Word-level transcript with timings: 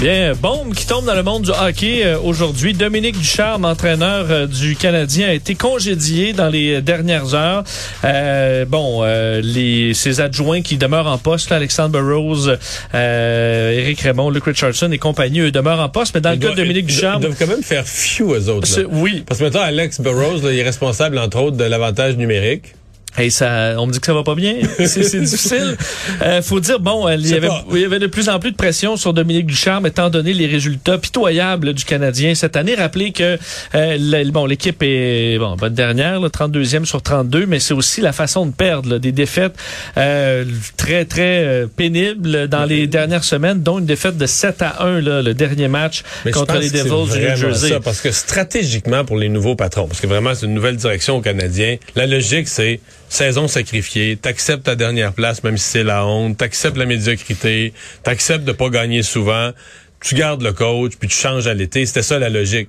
Bien, 0.00 0.34
bombe 0.34 0.74
qui 0.74 0.86
tombe 0.86 1.06
dans 1.06 1.14
le 1.14 1.22
monde 1.22 1.44
du 1.44 1.50
hockey 1.50 2.04
euh, 2.04 2.18
aujourd'hui. 2.18 2.74
Dominique 2.74 3.18
Ducharme, 3.18 3.64
entraîneur 3.64 4.26
euh, 4.28 4.46
du 4.46 4.76
Canadien, 4.76 5.28
a 5.28 5.32
été 5.32 5.54
congédié 5.54 6.34
dans 6.34 6.50
les 6.50 6.82
dernières 6.82 7.34
heures. 7.34 7.64
Euh, 8.04 8.66
bon, 8.66 9.00
euh, 9.02 9.40
les, 9.42 9.94
ses 9.94 10.20
adjoints 10.20 10.60
qui 10.60 10.76
demeurent 10.76 11.06
en 11.06 11.16
poste, 11.16 11.48
là, 11.48 11.56
Alexandre 11.56 11.98
Burroughs, 11.98 12.58
Eric 12.92 14.00
Raymond, 14.02 14.28
Luke 14.28 14.44
Richardson 14.44 14.92
et 14.92 14.98
compagnie, 14.98 15.40
eux 15.40 15.50
demeurent 15.50 15.80
en 15.80 15.88
poste. 15.88 16.14
Mais 16.14 16.20
dans 16.20 16.32
le 16.32 16.36
cas 16.36 16.50
de 16.50 16.56
Dominique 16.56 16.86
Ducharme... 16.86 17.22
Ils 17.22 17.28
doivent 17.28 17.38
quand 17.38 17.48
même 17.48 17.62
faire 17.62 17.86
fiou, 17.86 18.34
eux 18.34 18.50
autres. 18.50 18.68
Là. 18.78 18.86
Oui. 18.90 19.24
Parce 19.26 19.40
que 19.40 19.44
maintenant, 19.44 19.62
Alex 19.62 20.02
Burroughs, 20.02 20.42
là, 20.44 20.52
il 20.52 20.58
est 20.58 20.62
responsable, 20.62 21.18
entre 21.18 21.38
autres, 21.40 21.56
de 21.56 21.64
l'avantage 21.64 22.18
numérique. 22.18 22.74
Hey, 23.16 23.30
ça, 23.30 23.74
on 23.78 23.86
me 23.86 23.92
dit 23.92 24.00
que 24.00 24.06
ça 24.06 24.14
va 24.14 24.22
pas 24.22 24.34
bien. 24.34 24.56
C'est 24.84 25.20
difficile. 25.20 25.76
Euh, 26.22 26.42
faut 26.42 26.60
dire, 26.60 26.80
bon, 26.80 27.08
il 27.08 27.26
y, 27.26 27.34
avait, 27.34 27.48
il 27.72 27.80
y 27.80 27.84
avait 27.84 27.98
de 27.98 28.06
plus 28.06 28.28
en 28.28 28.38
plus 28.38 28.52
de 28.52 28.56
pression 28.56 28.96
sur 28.96 29.12
Dominique 29.12 29.46
Ducharme, 29.46 29.86
étant 29.86 30.10
donné 30.10 30.32
les 30.32 30.46
résultats 30.46 30.98
pitoyables 30.98 31.72
du 31.72 31.84
Canadien 31.84 32.34
cette 32.34 32.56
année. 32.56 32.74
Rappelez 32.74 33.12
que 33.12 33.38
euh, 33.74 34.24
bon, 34.30 34.46
l'équipe 34.46 34.82
est 34.82 35.38
bon, 35.38 35.56
bonne 35.56 35.74
dernière, 35.74 36.20
là, 36.20 36.28
32e 36.28 36.84
sur 36.84 37.02
32, 37.02 37.46
mais 37.46 37.60
c'est 37.60 37.74
aussi 37.74 38.00
la 38.00 38.12
façon 38.12 38.46
de 38.46 38.52
perdre 38.52 38.90
là, 38.90 38.98
des 38.98 39.12
défaites 39.12 39.54
euh, 39.96 40.44
très, 40.76 41.04
très 41.04 41.44
euh, 41.44 41.66
pénibles 41.66 42.48
dans 42.48 42.64
les 42.64 42.86
dernières 42.86 43.24
semaines, 43.24 43.62
dont 43.62 43.78
une 43.78 43.86
défaite 43.86 44.16
de 44.16 44.26
7 44.26 44.62
à 44.62 44.84
1, 44.84 45.00
là, 45.00 45.22
le 45.22 45.34
dernier 45.34 45.68
match 45.68 46.02
mais 46.24 46.30
contre 46.30 46.58
les 46.58 46.70
Devils 46.70 47.12
du 47.12 47.18
New 47.18 47.36
Jersey. 47.36 47.68
Ça, 47.70 47.80
parce 47.80 48.00
que 48.00 48.10
stratégiquement, 48.10 49.04
pour 49.04 49.16
les 49.16 49.28
nouveaux 49.28 49.56
patrons, 49.56 49.86
parce 49.86 50.00
que 50.00 50.06
vraiment, 50.06 50.34
c'est 50.34 50.46
une 50.46 50.54
nouvelle 50.54 50.76
direction 50.76 51.16
au 51.16 51.20
Canadien, 51.20 51.76
la 51.94 52.06
logique, 52.06 52.48
c'est 52.48 52.80
saison 53.08 53.48
sacrifiée, 53.48 54.16
t'acceptes 54.16 54.64
ta 54.64 54.74
dernière 54.74 55.12
place 55.12 55.42
même 55.44 55.56
si 55.56 55.64
c'est 55.64 55.84
la 55.84 56.06
honte, 56.06 56.36
t'acceptes 56.36 56.76
la 56.76 56.86
médiocrité, 56.86 57.72
t'acceptes 58.02 58.44
de 58.44 58.52
pas 58.52 58.68
gagner 58.68 59.02
souvent, 59.02 59.52
tu 60.00 60.14
gardes 60.14 60.42
le 60.42 60.52
coach 60.52 60.92
puis 60.98 61.08
tu 61.08 61.16
changes 61.16 61.46
à 61.46 61.54
l'été, 61.54 61.86
c'était 61.86 62.02
ça 62.02 62.18
la 62.18 62.28
logique. 62.28 62.68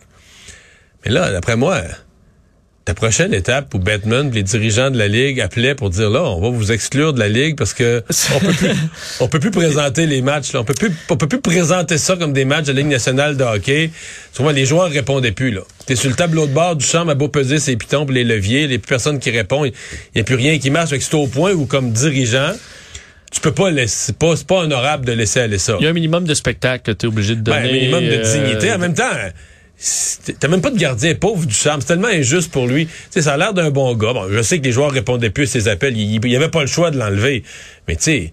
Mais 1.05 1.11
là, 1.11 1.31
d'après 1.31 1.55
moi, 1.55 1.81
ta 2.87 2.93
prochaine 2.93 3.33
étape 3.33 3.73
où 3.73 3.79
Batman, 3.79 4.31
les 4.33 4.43
dirigeants 4.43 4.89
de 4.89 4.97
la 4.97 5.09
ligue 5.09 5.41
appelaient 5.41 5.75
pour 5.75 5.89
dire 5.89 6.09
là, 6.09 6.23
on 6.23 6.39
va 6.39 6.47
vous 6.47 6.71
exclure 6.71 7.11
de 7.11 7.19
la 7.19 7.27
ligue 7.27 7.57
parce 7.57 7.73
que 7.73 8.01
on 8.33 8.39
peut 8.39 8.53
plus, 8.53 8.71
on 9.19 9.27
peut 9.27 9.39
plus 9.41 9.51
présenter 9.51 10.07
les 10.07 10.21
matchs, 10.21 10.53
là. 10.53 10.61
on 10.61 10.63
peut 10.63 10.73
plus, 10.73 10.93
on 11.09 11.17
peut 11.17 11.27
plus 11.27 11.41
présenter 11.41 11.97
ça 11.97 12.15
comme 12.15 12.31
des 12.31 12.45
matchs 12.45 12.67
de 12.67 12.71
la 12.71 12.79
Ligue 12.79 12.89
nationale 12.89 13.35
de 13.35 13.43
hockey. 13.43 13.91
Souvent, 14.31 14.51
les 14.51 14.65
joueurs 14.65 14.89
répondaient 14.89 15.33
plus 15.33 15.51
là. 15.51 15.63
T'es 15.85 15.97
sur 15.97 16.09
le 16.09 16.15
tableau 16.15 16.47
de 16.47 16.53
bord 16.53 16.77
du 16.77 16.85
champ, 16.85 17.05
à 17.09 17.13
beau 17.13 17.27
peser 17.27 17.59
ses 17.59 17.75
pitons 17.75 18.05
pour 18.05 18.13
les 18.13 18.23
leviers, 18.23 18.61
il 18.61 18.69
n'y 18.69 18.75
a 18.75 18.79
plus 18.79 18.87
personne 18.87 19.19
qui 19.19 19.31
répond, 19.31 19.65
il 19.65 19.73
n'y 20.15 20.21
a 20.21 20.23
plus 20.23 20.35
rien 20.35 20.57
qui 20.57 20.69
marche. 20.69 20.91
C'est 20.97 21.13
au 21.15 21.27
point 21.27 21.51
où 21.51 21.65
comme 21.65 21.91
dirigeant, 21.91 22.53
tu 23.33 23.41
peux 23.41 23.51
pas 23.51 23.69
laisser, 23.69 23.95
c'est 23.97 24.17
pas, 24.17 24.33
pas 24.47 24.59
honorable 24.59 25.03
de 25.03 25.11
laisser 25.11 25.41
aller 25.41 25.57
ça. 25.57 25.75
Il 25.81 25.83
y 25.83 25.87
a 25.87 25.89
un 25.89 25.93
minimum 25.93 26.23
de 26.23 26.33
spectacle 26.33 26.85
que 26.85 26.97
tu 26.97 27.05
es 27.05 27.09
obligé 27.09 27.35
de 27.35 27.41
donner. 27.41 27.63
Ben, 27.63 27.67
un 27.67 27.73
minimum 27.73 28.05
de 28.05 28.23
dignité. 28.31 28.71
En 28.71 28.77
même 28.77 28.93
temps, 28.93 29.11
T'as 30.39 30.47
même 30.47 30.61
pas 30.61 30.71
de 30.71 30.77
gardien 30.77 31.13
pauvre 31.13 31.45
du 31.45 31.53
charme. 31.53 31.81
C'est 31.81 31.87
tellement 31.87 32.07
injuste 32.07 32.51
pour 32.51 32.67
lui. 32.67 32.87
sais, 33.11 33.21
ça 33.21 33.33
a 33.33 33.37
l'air 33.37 33.53
d'un 33.53 33.69
bon 33.69 33.95
gars. 33.95 34.13
Bon, 34.13 34.27
je 34.29 34.41
sais 34.41 34.59
que 34.59 34.63
les 34.63 34.71
joueurs 34.71 34.91
répondaient 34.91 35.29
plus 35.29 35.43
à 35.43 35.47
ses 35.47 35.67
appels. 35.67 35.95
Il 35.95 36.19
n'y 36.19 36.35
avait 36.35 36.49
pas 36.49 36.61
le 36.61 36.67
choix 36.67 36.89
de 36.89 36.97
l'enlever. 36.97 37.43
Mais 37.87 37.95
tu 37.95 38.31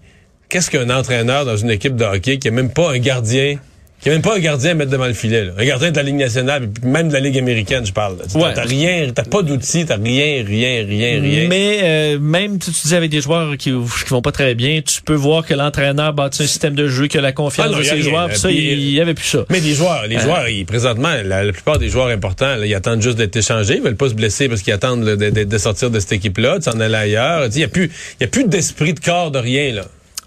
qu'est-ce 0.49 0.71
qu'un 0.71 0.89
entraîneur 0.89 1.45
dans 1.45 1.57
une 1.57 1.69
équipe 1.69 1.95
de 1.95 2.03
hockey 2.03 2.39
qui 2.39 2.47
a 2.47 2.51
même 2.51 2.71
pas 2.71 2.91
un 2.91 2.99
gardien 2.99 3.57
il 4.05 4.09
n'y 4.09 4.11
a 4.13 4.15
même 4.17 4.21
pas 4.21 4.35
un 4.35 4.39
gardien 4.39 4.71
à 4.71 4.73
mettre 4.75 4.91
devant 4.91 5.07
le 5.07 5.13
filet. 5.13 5.45
Là. 5.45 5.51
Un 5.57 5.65
gardien 5.65 5.91
de 5.91 5.95
la 5.97 6.03
Ligue 6.03 6.15
nationale, 6.15 6.69
même 6.83 7.07
de 7.09 7.13
la 7.13 7.19
Ligue 7.19 7.37
américaine, 7.37 7.85
je 7.85 7.91
parle. 7.91 8.17
Ouais. 8.35 8.53
T'as 8.53 8.63
rien, 8.63 9.09
t'as 9.13 9.23
pas 9.23 9.41
d'outils, 9.41 9.85
t'as 9.85 9.97
rien, 9.97 10.43
rien, 10.45 10.85
rien, 10.87 11.21
rien. 11.21 11.47
Mais 11.49 11.79
euh, 11.83 12.19
même, 12.19 12.59
tu, 12.59 12.71
tu 12.71 12.87
dis 12.87 12.95
avec 12.95 13.09
des 13.09 13.21
joueurs 13.21 13.57
qui, 13.57 13.71
qui 13.71 14.09
vont 14.09 14.21
pas 14.21 14.31
très 14.31 14.53
bien, 14.55 14.81
tu 14.81 15.01
peux 15.01 15.13
voir 15.15 15.45
que 15.45 15.53
l'entraîneur 15.53 16.13
bâtit 16.13 16.43
un 16.43 16.47
système 16.47 16.75
de 16.75 16.87
jeu, 16.87 17.07
que 17.07 17.17
la 17.17 17.31
confiance 17.31 17.67
Ah 17.69 17.71
non, 17.71 17.77
de 17.79 17.83
a 17.83 17.89
ses 17.89 18.01
joueurs, 18.01 18.29
pis 18.29 18.37
ça, 18.39 18.51
il 18.51 18.91
y 18.91 19.01
avait 19.01 19.13
plus 19.15 19.25
ça. 19.25 19.45
Mais 19.49 19.59
les 19.59 19.73
joueurs, 19.73 20.05
les 20.07 20.17
Euh. 20.17 20.21
joueurs, 20.21 20.47
ils, 20.49 20.65
présentement, 20.65 21.09
la, 21.25 21.43
la 21.43 21.51
plupart 21.51 21.79
des 21.79 21.89
joueurs 21.89 22.07
importants, 22.07 22.55
là, 22.55 22.65
ils 22.65 22.75
attendent 22.75 23.01
juste 23.01 23.17
d'être 23.17 23.35
échangés. 23.35 23.77
Ils 23.77 23.81
veulent 23.81 23.95
pas 23.95 24.09
se 24.09 24.13
blesser 24.13 24.47
parce 24.49 24.61
qu'ils 24.61 24.73
attendent 24.73 25.03
là, 25.03 25.15
de, 25.15 25.29
de- 25.29 25.43
de 25.43 25.57
sortir 25.57 25.89
de 25.89 25.99
cette 25.99 26.11
équipe-là, 26.13 26.59
de 26.59 26.63
s'en 26.63 26.79
aller 26.79 26.95
ailleurs. 26.95 27.47
Il 27.53 27.59
y 27.59 27.63
a 27.63 27.67
plus, 27.67 27.85
il 28.19 28.23
y 28.23 28.25
a 28.25 28.27
plus 28.27 28.43
d'esprit 28.45 28.93
de 28.93 28.99
corps 28.99 29.31
de 29.31 29.39
rien 29.39 29.73
là. 29.73 29.85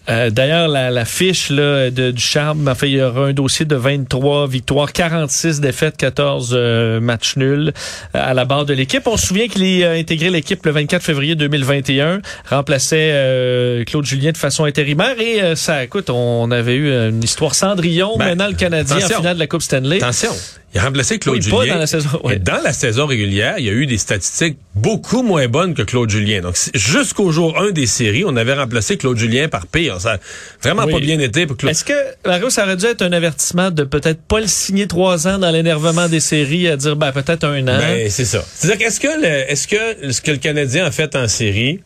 Euh, 0.09 0.31
D'ailleurs, 0.31 0.69
la, 0.69 0.91
la 0.91 1.05
fiche 1.05 1.51
là, 1.51 1.91
de, 1.91 2.11
du 2.11 2.23
charme, 2.23 2.67
en 2.69 2.75
fait, 2.75 2.89
il 2.89 2.97
y 2.97 3.03
aura 3.03 3.27
un 3.27 3.33
dossier 3.33 3.67
de 3.67 3.77
23 3.77 4.47
victoires, 4.49 4.93
46 4.93 5.61
défaites, 5.61 5.97
14 5.97 6.53
euh, 6.53 7.01
matchs 7.01 7.37
nuls 7.37 7.69
euh, 7.69 7.73
à 8.13 8.35
la 8.35 8.45
barre 8.45 8.65
de 8.65 8.75
l'équipe. 8.75 9.07
On 9.07 9.17
se 9.17 9.27
souvient 9.27 9.49
qu'il 9.49 9.85
a 9.85 9.93
intégré 9.93 10.31
l'équipe 10.31 10.65
le 10.65 10.73
24 10.73 11.03
février 11.03 11.35
2021, 11.35 12.21
remplaçait 12.49 13.11
euh, 13.13 13.85
Claude 13.85 14.05
Julien 14.05 14.33
de 14.33 14.37
façon 14.37 14.65
intérimaire 14.65 15.21
et 15.21 15.43
euh, 15.43 15.55
ça, 15.57 15.85
écoute, 15.85 16.11
on 16.11 16.51
avait 16.51 16.75
eu 16.75 16.91
une 16.91 17.23
histoire 17.23 17.55
Cendrillon, 17.55 18.17
Ben, 18.19 18.29
maintenant 18.29 18.49
le 18.49 18.55
Canadien 18.55 18.97
en 18.97 19.09
finale 19.09 19.35
de 19.35 19.41
la 19.41 19.47
Coupe 19.47 19.63
Stanley. 19.63 19.97
Attention, 19.97 20.31
il 20.75 20.81
a 20.81 20.85
remplacé 20.85 21.19
Claude 21.19 21.37
Oui, 21.37 21.43
Julien. 21.43 21.59
pas 21.59 21.67
dans 21.67 21.79
la 21.79 21.87
saison, 21.87 22.21
ouais. 22.25 22.39
Dans 22.39 22.61
la 22.63 22.73
saison 22.75 23.07
régulière, 23.07 23.55
il 23.59 23.65
y 23.65 23.69
a 23.71 23.73
eu 23.73 23.87
des 23.87 23.97
statistiques 23.97 24.59
beaucoup 24.75 25.23
moins 25.23 25.49
bonnes 25.49 25.75
que 25.75 25.81
Claude 25.83 26.11
Julien. 26.11 26.43
Donc 26.43 26.57
jusqu'au 26.75 27.33
jour 27.33 27.59
1 27.59 27.71
des 27.71 27.87
séries, 27.87 28.25
on 28.27 28.37
avait 28.37 28.53
remplacé 28.53 28.99
Claude 28.99 29.17
Julien 29.17 29.49
par 29.49 29.67
pire. 29.67 29.99
Ça 30.01 30.13
a 30.13 30.19
vraiment 30.63 30.85
Oui. 30.85 30.93
pas 30.93 31.01
bien 31.01 31.19
été 31.21 31.47
pour 31.47 31.57
Claude. 31.57 31.71
Est-ce 31.71 31.85
que, 31.87 31.95
Mario, 32.27 32.51
ça 32.51 32.65
aurait 32.65 32.77
dû 32.77 32.85
être 32.85 33.01
un 33.03 33.13
avertissement 33.13 33.71
de 33.71 33.83
peut-être 33.85 34.21
pas 34.21 34.41
le 34.41 34.47
signer 34.47 34.87
trois 34.87 35.27
ans 35.27 35.39
dans 35.39 35.51
l'énervement 35.51 36.09
des 36.09 36.21
séries, 36.21 36.69
à 36.69 36.77
dire 36.77 36.97
ben, 36.97 37.13
peut-être 37.13 37.45
un 37.45 37.63
an? 37.67 37.79
Ben, 37.79 38.11
c'est 38.11 38.27
ça. 38.27 38.45
C'est-à-dire 38.55 38.79
qu'est-ce 38.87 39.01
que 39.01 39.09
le, 39.23 39.51
est-ce 39.51 39.67
que 39.69 40.13
ce 40.13 40.21
que 40.21 40.33
le 40.33 40.37
Canadien 40.39 40.85
a 40.85 40.91
fait 40.91 41.17
en 41.17 41.29
série, 41.29 41.81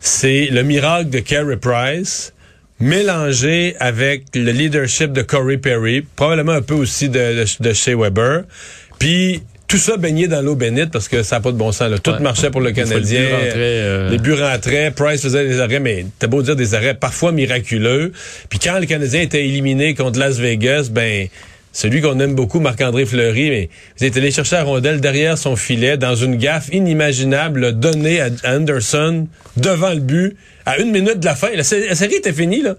c'est 0.00 0.46
le 0.46 0.62
miracle 0.64 1.10
de 1.10 1.20
Carey 1.20 1.56
Price 1.56 2.32
mélangé 2.80 3.76
avec 3.80 4.24
le 4.34 4.50
leadership 4.52 5.12
de 5.12 5.22
Corey 5.22 5.58
Perry, 5.58 6.04
probablement 6.16 6.52
un 6.52 6.62
peu 6.62 6.74
aussi 6.74 7.08
de, 7.08 7.18
de, 7.18 7.44
de 7.68 7.72
Shea 7.72 7.94
Weber, 7.96 8.42
puis 8.98 9.42
tout 9.68 9.76
ça 9.78 9.96
baigné 9.96 10.26
dans 10.26 10.42
l'eau 10.42 10.56
bénite 10.56 10.90
parce 10.90 11.06
que 11.06 11.22
ça 11.22 11.36
n'a 11.36 11.40
pas 11.42 11.52
de 11.52 11.56
bon 11.56 11.70
sens. 11.70 11.88
Là. 11.90 11.98
Tout 11.98 12.10
Ouais. 12.10 12.18
marchait 12.20 12.50
pour 12.50 12.60
le 12.60 12.72
Canadien. 12.72 13.22
rentrait, 13.30 13.54
euh, 13.58 14.10
Les 14.10 14.18
buts 14.18 14.32
rentraient, 14.32 14.90
Price 14.90 15.22
faisait 15.22 15.46
des 15.46 15.60
arrêts, 15.60 15.78
mais 15.78 16.06
t'as 16.18 16.26
beau 16.26 16.42
dire 16.42 16.56
des 16.56 16.74
arrêts 16.74 16.94
parfois 16.94 17.30
miraculeux. 17.30 18.10
Puis 18.48 18.58
quand 18.58 18.80
le 18.80 18.86
Canadien 18.86 19.20
était 19.20 19.44
éliminé 19.46 19.94
contre 19.94 20.18
Las 20.18 20.38
Vegas, 20.38 20.88
ben 20.90 21.28
celui 21.72 22.00
qu'on 22.00 22.18
aime 22.18 22.34
beaucoup, 22.34 22.58
Marc-André 22.58 23.06
Fleury, 23.06 23.48
mais 23.50 23.68
vous 23.96 24.04
êtes 24.06 24.16
allé 24.16 24.32
chercher 24.32 24.56
la 24.56 24.64
rondelle 24.64 25.00
derrière 25.00 25.38
son 25.38 25.54
filet 25.54 25.96
dans 25.96 26.16
une 26.16 26.34
gaffe 26.34 26.68
inimaginable, 26.72 27.78
donnée 27.78 28.20
à 28.20 28.28
Anderson 28.44 29.28
devant 29.56 29.90
le 29.90 30.00
but 30.00 30.36
à 30.70 30.78
une 30.78 30.90
minute 30.90 31.20
de 31.20 31.24
la 31.24 31.34
fin. 31.34 31.50
La, 31.54 31.64
sé- 31.64 31.86
la 31.88 31.94
série 31.94 32.14
était 32.14 32.32
finie, 32.32 32.62
là. 32.62 32.76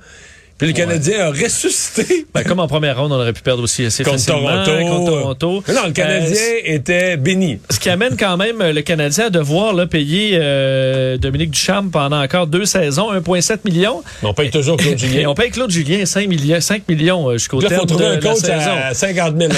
Puis 0.61 0.67
le 0.67 0.73
Canadien 0.77 1.25
a 1.25 1.29
ressuscité 1.31 2.27
Ben, 2.33 2.43
comme 2.43 2.59
en 2.59 2.67
première 2.67 2.99
ronde, 2.99 3.11
on 3.11 3.15
aurait 3.15 3.33
pu 3.33 3.41
perdre 3.41 3.63
aussi 3.63 3.83
assez 3.85 4.03
contre 4.03 4.17
facilement 4.19 4.63
Toronto. 4.63 4.85
contre 4.87 5.11
Toronto. 5.11 5.63
Mais 5.67 5.73
non, 5.73 5.81
le 5.87 5.91
Canadien 5.91 6.35
Euh, 6.39 6.59
était 6.75 7.17
béni. 7.17 7.59
ce 7.69 7.79
qui 7.79 7.89
amène 7.89 8.15
quand 8.15 8.37
même 8.37 8.61
euh, 8.61 8.71
le 8.71 8.81
Canadien 8.83 9.25
à 9.25 9.29
devoir 9.31 9.73
là, 9.73 9.87
payer 9.87 10.37
euh, 10.39 11.17
Dominique 11.17 11.49
Ducharme 11.51 11.89
pendant 11.89 12.21
encore 12.21 12.45
deux 12.45 12.65
saisons, 12.65 13.11
1,7 13.11 13.59
millions. 13.65 14.03
Mais 14.21 14.29
on 14.29 14.33
paye 14.35 14.51
toujours 14.51 14.77
Claude 14.77 14.93
Et 14.93 14.97
Julien. 14.97 15.27
on 15.29 15.33
paye 15.33 15.49
Claude 15.49 15.71
Julien 15.71 16.05
5 16.05 16.27
millions, 16.27 16.61
5 16.61 16.87
millions 16.87 17.31
jusqu'au 17.33 17.59
terme 17.61 17.81
faut 17.81 17.85
trouver 17.87 18.05
de 18.05 18.09
un 18.11 18.13
la 18.15 18.19
coach 18.21 18.37
saison. 18.37 18.71
à 18.83 18.93
50 18.93 19.35
000. 19.39 19.51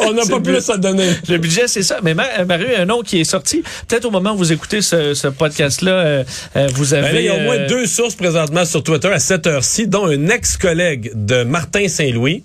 On 0.00 0.12
n'a 0.12 0.26
pas 0.26 0.40
plus 0.44 0.68
à 0.70 0.76
donner. 0.76 1.08
Le 1.26 1.38
budget, 1.38 1.68
c'est 1.68 1.82
ça. 1.82 2.00
Mais 2.02 2.12
Ma- 2.14 2.44
Mario, 2.46 2.66
un 2.78 2.84
nom 2.84 3.00
qui 3.00 3.18
est 3.20 3.24
sorti. 3.24 3.62
Peut-être 3.88 4.04
au 4.04 4.10
moment 4.10 4.32
où 4.34 4.36
vous 4.36 4.52
écoutez 4.52 4.82
ce, 4.82 5.14
ce 5.14 5.28
podcast-là, 5.28 5.90
euh, 5.92 6.24
vous 6.74 6.92
avez... 6.92 7.02
Ben 7.08 7.14
là, 7.14 7.20
il 7.20 7.26
y 7.26 7.28
a 7.30 7.34
au 7.34 7.40
moins 7.40 7.66
deux 7.66 7.86
sources 7.86 8.14
présentement 8.14 8.64
sur 8.66 8.82
Twitter 8.82 9.08
à 9.08 9.18
cette 9.18 9.46
heure-ci, 9.46 9.86
dont 9.86 10.06
un 10.06 10.28
ex-collègue 10.34 11.12
de 11.14 11.44
Martin 11.44 11.86
Saint-Louis, 11.86 12.42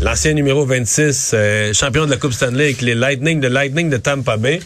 l'ancien 0.00 0.32
numéro 0.32 0.66
26, 0.66 1.30
euh, 1.32 1.72
champion 1.72 2.04
de 2.04 2.10
la 2.10 2.16
Coupe 2.16 2.32
Stanley 2.32 2.64
avec 2.64 2.80
les 2.80 2.96
Lightning 2.96 3.38
de 3.38 3.46
Lightning 3.46 3.90
de 3.90 3.96
Tampa 3.96 4.36
Bay, 4.36 4.58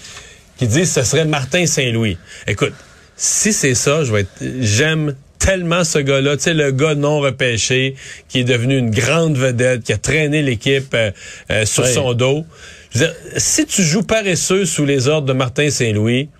qui 0.56 0.66
dit 0.66 0.81
que 0.81 0.87
ce 0.87 1.02
serait 1.02 1.26
Martin 1.26 1.66
Saint-Louis. 1.66 2.16
Écoute, 2.46 2.72
si 3.14 3.52
c'est 3.52 3.75
ça, 3.75 4.05
je 4.05 4.12
vais 4.12 4.20
être, 4.22 4.43
j'aime 4.60 5.16
tellement 5.38 5.84
ce 5.84 5.99
gars-là, 5.99 6.38
tu 6.38 6.44
sais, 6.44 6.55
le 6.55 6.72
gars 6.72 6.94
non 6.94 7.20
repêché, 7.20 7.94
qui 8.28 8.40
est 8.40 8.44
devenu 8.44 8.78
une 8.78 8.90
grande 8.90 9.37
vedette, 9.37 9.82
qui 9.82 9.93
a 9.93 9.99
traîné 9.99 10.40
l'équipe 10.40 10.94
euh, 10.94 11.11
euh, 11.50 11.66
sur 11.66 11.87
son 11.87 12.14
dos. 12.14 12.46
Je 12.90 13.00
veux 13.00 13.04
dire, 13.04 13.14
si 13.37 13.66
tu 13.66 13.82
joues 13.82 14.02
paresseux 14.02 14.64
sous 14.64 14.87
les 14.87 15.08
ordres 15.08 15.26
de 15.26 15.34
Martin 15.34 15.69
Saint-Louis, 15.69 16.31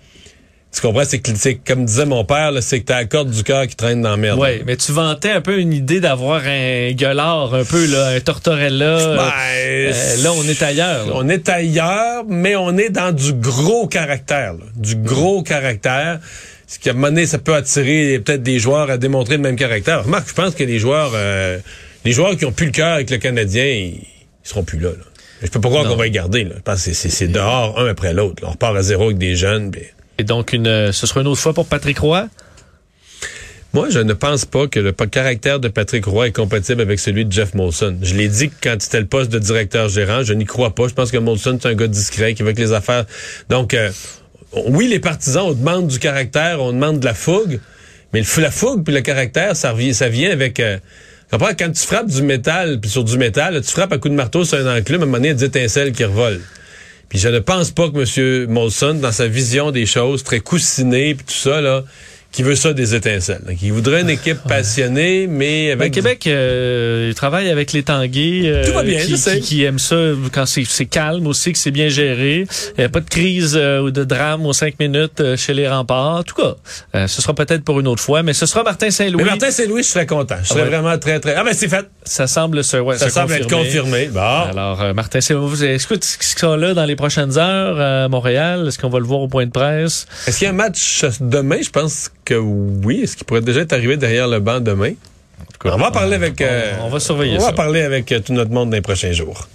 tu 0.71 0.81
comprends, 0.81 1.03
c'est 1.03 1.19
que, 1.19 1.31
c'est 1.35 1.55
comme 1.55 1.85
disait 1.85 2.05
mon 2.05 2.23
père, 2.23 2.51
c'est 2.61 2.79
que 2.81 2.85
t'as 2.85 2.97
la 2.99 3.05
corde 3.05 3.31
du 3.31 3.43
cœur 3.43 3.65
qui 3.67 3.75
traîne 3.75 4.01
dans 4.03 4.11
la 4.11 4.17
merde. 4.17 4.39
Oui, 4.39 4.61
mais 4.65 4.77
tu 4.77 4.91
vantais 4.91 5.31
un 5.31 5.41
peu 5.41 5.59
une 5.59 5.73
idée 5.73 5.99
d'avoir 5.99 6.41
un 6.45 6.91
gueulard, 6.91 7.55
un 7.55 7.63
peu, 7.63 7.85
là, 7.87 8.09
un 8.09 8.19
tortorella. 8.19 9.15
Ben, 9.15 9.31
Euh, 9.55 10.23
là, 10.23 10.31
on 10.33 10.43
est 10.43 10.61
ailleurs. 10.61 11.07
là. 11.07 11.13
On 11.15 11.27
est 11.27 11.49
ailleurs, 11.49 12.23
mais 12.27 12.55
on 12.55 12.77
est 12.77 12.89
dans 12.89 13.11
du 13.11 13.33
gros 13.33 13.87
caractère. 13.87 14.53
là. 14.53 14.65
Du 14.75 14.95
gros 14.95 15.41
caractère. 15.43 16.19
ce 16.67 16.77
qui 16.77 16.89
a 16.89 16.93
mené, 16.93 17.25
ça 17.25 17.39
peut 17.39 17.55
attirer 17.55 18.19
peut-être 18.19 18.43
des 18.43 18.59
joueurs 18.59 18.91
à 18.91 18.97
démontrer 18.97 19.37
le 19.37 19.41
même 19.41 19.55
caractère. 19.55 20.03
Remarque, 20.03 20.29
je 20.29 20.35
pense 20.35 20.53
que 20.53 20.63
les 20.63 20.77
joueurs, 20.77 21.13
euh, 21.15 21.57
les 22.05 22.11
joueurs 22.11 22.37
qui 22.37 22.45
ont 22.45 22.51
plus 22.51 22.67
le 22.67 22.71
cœur 22.71 22.93
avec 22.93 23.09
le 23.09 23.17
Canadien, 23.17 23.65
ils, 23.65 24.05
seront 24.43 24.63
plus 24.63 24.77
là. 24.77 24.89
là. 24.89 25.03
Je 25.41 25.47
peux 25.47 25.59
pas 25.59 25.69
croire 25.69 25.87
qu'on 25.87 25.95
va 25.95 26.03
les 26.03 26.11
garder. 26.11 26.43
Là. 26.43 26.51
Je 26.57 26.61
pense 26.61 26.85
que 26.85 26.93
c'est 26.93 27.27
dehors 27.27 27.79
un 27.79 27.87
après 27.87 28.13
l'autre. 28.13 28.43
On 28.45 28.51
repart 28.51 28.75
à 28.77 28.83
zéro 28.83 29.05
avec 29.05 29.17
des 29.17 29.35
jeunes. 29.35 29.71
Et 30.19 30.23
donc, 30.23 30.51
une, 30.53 30.91
ce 30.91 31.07
sera 31.07 31.21
une 31.21 31.27
autre 31.27 31.39
fois 31.39 31.53
pour 31.53 31.65
Patrick 31.65 31.97
Roy? 31.99 32.27
Moi, 33.71 33.89
je 33.89 33.99
ne 33.99 34.13
pense 34.13 34.45
pas 34.45 34.67
que 34.67 34.79
le 34.79 34.91
caractère 34.91 35.59
de 35.59 35.69
Patrick 35.69 36.05
Roy 36.05 36.27
est 36.27 36.31
compatible 36.31 36.81
avec 36.81 36.99
celui 36.99 37.23
de 37.23 37.31
Jeff 37.31 37.53
Molson. 37.53 37.97
Je 38.01 38.15
l'ai 38.15 38.27
dit 38.27 38.51
quand 38.61 38.75
c'était 38.79 38.99
le 38.99 39.05
poste 39.05 39.31
de 39.31 39.39
directeur 39.39 39.87
gérant, 39.87 40.23
je 40.23 40.33
n'y 40.33 40.45
crois 40.45 40.75
pas. 40.75 40.89
Je 40.89 40.93
pense 40.93 41.09
que 41.11 41.17
Molson, 41.17 41.57
c'est 41.61 41.69
un 41.69 41.73
gars 41.73 41.87
discret 41.87 42.33
qui 42.33 42.43
veut 42.43 42.51
que 42.51 42.59
les 42.59 42.73
affaires... 42.73 43.05
Donc, 43.47 43.73
euh, 43.73 43.91
oui, 44.67 44.87
les 44.89 44.99
partisans, 44.99 45.45
on 45.45 45.53
demande 45.53 45.87
du 45.87 45.99
caractère, 45.99 46.61
on 46.61 46.73
demande 46.73 46.99
de 46.99 47.05
la 47.05 47.13
fougue, 47.13 47.61
mais 48.11 48.23
la 48.39 48.51
fougue 48.51 48.83
puis 48.83 48.93
le 48.93 49.01
caractère, 49.01 49.55
ça, 49.55 49.73
ça 49.93 50.09
vient 50.09 50.31
avec... 50.31 50.59
Euh, 50.59 50.79
quand 51.31 51.71
tu 51.71 51.85
frappes 51.85 52.09
du 52.09 52.23
métal, 52.23 52.81
puis 52.81 52.89
sur 52.89 53.05
du 53.05 53.17
métal, 53.17 53.61
tu 53.61 53.71
frappes 53.71 53.93
à 53.93 53.99
coup 53.99 54.09
de 54.09 54.15
marteau 54.15 54.43
sur 54.43 54.57
un 54.57 54.79
enclume, 54.79 55.01
à 55.01 55.03
un 55.03 55.05
moment 55.05 55.17
donné, 55.17 55.29
il 55.29 55.31
y 55.31 55.35
a 55.35 55.37
des 55.37 55.45
étincelles 55.45 55.91
qui 55.91 56.03
revolent. 56.03 56.41
Puis 57.09 57.19
je 57.19 57.27
ne 57.27 57.39
pense 57.39 57.71
pas 57.71 57.89
que 57.89 57.97
M. 57.97 58.49
Molson, 58.49 58.93
dans 58.95 59.11
sa 59.11 59.27
vision 59.27 59.71
des 59.71 59.85
choses, 59.85 60.23
très 60.23 60.39
coussiné, 60.39 61.15
puis 61.15 61.25
tout 61.25 61.49
ça, 61.49 61.59
là, 61.59 61.83
qui 62.31 62.43
veut 62.43 62.55
ça 62.55 62.73
des 62.73 62.93
étincelles. 62.93 63.41
Donc, 63.47 63.57
il 63.61 63.73
voudrait 63.73 64.01
une 64.01 64.09
équipe 64.09 64.37
passionnée, 64.47 65.25
mais 65.27 65.71
avec... 65.71 65.91
Ben, 65.91 65.91
Québec, 65.91 66.27
euh, 66.27 67.07
il 67.09 67.15
travaille 67.15 67.49
avec 67.49 67.73
les 67.73 67.81
Tanguay. 67.81 68.43
Euh, 68.45 68.65
Tout 68.65 68.73
va 68.73 68.83
bien, 68.83 69.03
qui, 69.03 69.11
je 69.11 69.15
sais. 69.15 69.39
Qui, 69.39 69.63
aiment 69.63 69.79
ça 69.79 69.95
quand 70.31 70.45
c'est 70.45 70.85
calme 70.85 71.25
aussi, 71.25 71.51
que 71.51 71.57
c'est 71.57 71.71
bien 71.71 71.89
géré. 71.89 72.45
Il 72.77 72.81
n'y 72.81 72.83
a 72.83 72.89
pas 72.89 72.99
de 72.99 73.09
crise 73.09 73.55
euh, 73.55 73.81
ou 73.81 73.89
de 73.89 74.03
drame 74.03 74.45
aux 74.45 74.53
cinq 74.53 74.79
minutes 74.79 75.19
euh, 75.21 75.37
chez 75.37 75.55
les 75.55 75.67
remparts. 75.67 76.19
En 76.19 76.23
tout 76.23 76.35
cas, 76.35 77.07
ce 77.07 77.21
sera 77.21 77.33
peut-être 77.33 77.63
pour 77.63 77.79
une 77.79 77.87
autre 77.87 78.03
fois, 78.03 78.21
mais 78.21 78.33
ce 78.33 78.45
sera 78.45 78.61
Martin 78.61 78.91
Saint-Louis. 78.91 79.23
Martin 79.23 79.49
Saint-Louis, 79.49 79.81
je 79.81 79.89
serais 79.89 80.05
content. 80.05 80.37
Je 80.43 80.49
serais 80.49 80.61
ah 80.61 80.69
vraiment 80.69 80.97
très, 80.99 81.19
très... 81.19 81.33
Ah 81.33 81.43
ben 81.43 81.53
c'est 81.53 81.67
fait! 81.67 81.85
Ça 82.09 82.25
semble 82.25 82.63
se, 82.63 82.77
ouais, 82.77 82.97
ça 82.97 83.09
semble 83.09 83.33
être 83.33 83.49
confirmé. 83.49 84.07
Bon. 84.07 84.19
Alors, 84.19 84.93
Martin 84.95 85.21
Saint-Louis, 85.21 85.63
est-ce 85.63 85.85
que 85.85 85.95
ce 86.01 86.17
sera 86.39 86.57
là 86.57 86.73
dans 86.73 86.85
les 86.85 86.95
prochaines 86.95 87.37
heures 87.37 87.79
à 87.79 88.07
Montréal? 88.09 88.67
Est-ce 88.67 88.79
qu'on 88.79 88.89
va 88.89 88.99
le 88.99 89.05
voir 89.05 89.21
au 89.21 89.27
point 89.27 89.45
de 89.45 89.51
presse? 89.51 90.07
Est-ce 90.25 90.39
qu'il 90.39 90.45
y 90.45 90.47
a 90.47 90.51
un 90.51 90.55
match 90.55 91.05
demain? 91.21 91.61
Je 91.61 91.69
pense 91.69 92.11
que 92.25 92.33
oui. 92.33 93.01
Est-ce 93.03 93.15
qu'il 93.15 93.25
pourrait 93.25 93.41
déjà 93.41 93.61
être 93.61 93.73
arrivé 93.73 93.95
derrière 93.95 94.27
le 94.27 94.39
banc 94.39 94.59
demain? 94.59 94.93
on 95.65 95.77
va 95.77 95.91
parler 95.91 96.15
avec. 96.15 96.43
on, 96.81 96.89
va 96.89 96.99
surveiller 96.99 97.37
On 97.37 97.45
va 97.45 97.53
parler 97.53 97.81
avec 97.81 98.11
euh, 98.11 98.19
tout 98.19 98.33
notre 98.33 98.51
monde 98.51 98.69
dans 98.69 98.75
les 98.75 98.81
prochains 98.81 99.11
jours. 99.11 99.47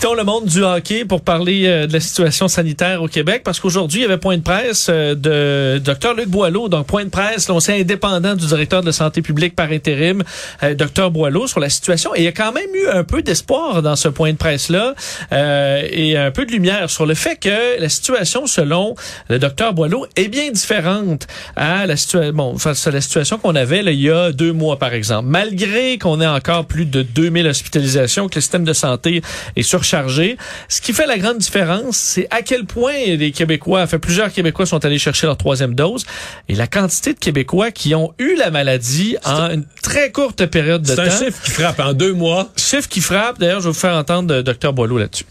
Quittons 0.00 0.14
le 0.14 0.22
monde 0.22 0.44
du 0.44 0.62
hockey 0.62 1.04
pour 1.04 1.22
parler 1.22 1.66
euh, 1.66 1.88
de 1.88 1.92
la 1.92 1.98
situation 1.98 2.46
sanitaire 2.46 3.02
au 3.02 3.08
Québec 3.08 3.42
parce 3.44 3.58
qu'aujourd'hui, 3.58 3.98
il 3.98 4.02
y 4.02 4.04
avait 4.04 4.16
point 4.16 4.36
de 4.36 4.42
presse 4.44 4.86
euh, 4.88 5.16
de 5.16 5.80
Dr 5.80 6.14
Luc 6.16 6.28
Boileau, 6.28 6.68
donc 6.68 6.86
point 6.86 7.04
de 7.04 7.10
presse, 7.10 7.48
l'ancien 7.48 7.74
indépendant 7.74 8.36
du 8.36 8.46
directeur 8.46 8.82
de 8.82 8.86
la 8.86 8.92
santé 8.92 9.22
publique 9.22 9.56
par 9.56 9.72
intérim, 9.72 10.22
euh, 10.62 10.76
Dr 10.76 11.10
Boileau, 11.10 11.48
sur 11.48 11.58
la 11.58 11.68
situation. 11.68 12.14
Et 12.14 12.20
il 12.20 12.24
y 12.26 12.28
a 12.28 12.32
quand 12.32 12.52
même 12.52 12.72
eu 12.76 12.86
un 12.86 13.02
peu 13.02 13.22
d'espoir 13.22 13.82
dans 13.82 13.96
ce 13.96 14.06
point 14.06 14.30
de 14.30 14.36
presse-là 14.36 14.94
et 15.32 16.16
un 16.16 16.30
peu 16.30 16.46
de 16.46 16.52
lumière 16.52 16.88
sur 16.90 17.04
le 17.04 17.14
fait 17.14 17.34
que 17.34 17.80
la 17.80 17.88
situation, 17.88 18.46
selon 18.46 18.94
le 19.28 19.40
Dr 19.40 19.72
Boileau, 19.72 20.06
est 20.14 20.28
bien 20.28 20.52
différente 20.52 21.26
à 21.56 21.86
la, 21.86 21.96
situation 21.96 22.32
bon, 22.32 22.54
à 22.54 22.90
la 22.92 23.00
situation 23.00 23.38
qu'on 23.38 23.56
avait 23.56 23.82
là, 23.82 23.90
il 23.90 24.00
y 24.00 24.10
a 24.10 24.30
deux 24.30 24.52
mois, 24.52 24.78
par 24.78 24.94
exemple. 24.94 25.26
Malgré 25.26 25.98
qu'on 25.98 26.20
ait 26.20 26.26
encore 26.26 26.66
plus 26.66 26.86
de 26.86 27.02
2000 27.02 27.48
hospitalisations, 27.48 28.28
que 28.28 28.36
le 28.36 28.42
système 28.42 28.64
de 28.64 28.72
santé 28.72 29.22
est 29.56 29.62
sur 29.62 29.87
chargé. 29.88 30.36
Ce 30.68 30.80
qui 30.80 30.92
fait 30.92 31.06
la 31.06 31.18
grande 31.18 31.38
différence, 31.38 31.96
c'est 31.96 32.28
à 32.30 32.42
quel 32.42 32.64
point 32.64 32.92
les 32.92 33.32
Québécois, 33.32 33.86
fait 33.86 33.98
plusieurs 33.98 34.32
Québécois 34.32 34.66
sont 34.66 34.84
allés 34.84 34.98
chercher 34.98 35.26
leur 35.26 35.36
troisième 35.36 35.74
dose 35.74 36.04
et 36.48 36.54
la 36.54 36.66
quantité 36.66 37.14
de 37.14 37.18
Québécois 37.18 37.70
qui 37.70 37.94
ont 37.94 38.14
eu 38.18 38.34
la 38.36 38.50
maladie 38.50 39.16
en 39.24 39.50
une 39.50 39.64
très 39.82 40.12
courte 40.12 40.46
période 40.46 40.82
de 40.82 40.94
temps. 40.94 41.02
C'est 41.04 41.10
un 41.10 41.18
chiffre 41.26 41.42
qui 41.42 41.50
frappe 41.50 41.80
en 41.80 41.92
deux 41.92 42.12
mois. 42.12 42.50
Chiffre 42.56 42.88
qui 42.88 43.00
frappe. 43.00 43.38
D'ailleurs, 43.38 43.60
je 43.60 43.66
vais 43.66 43.72
vous 43.72 43.78
faire 43.78 43.94
entendre 43.94 44.34
euh, 44.34 44.42
Dr 44.42 44.72
Boileau 44.72 44.98
là-dessus. 44.98 45.24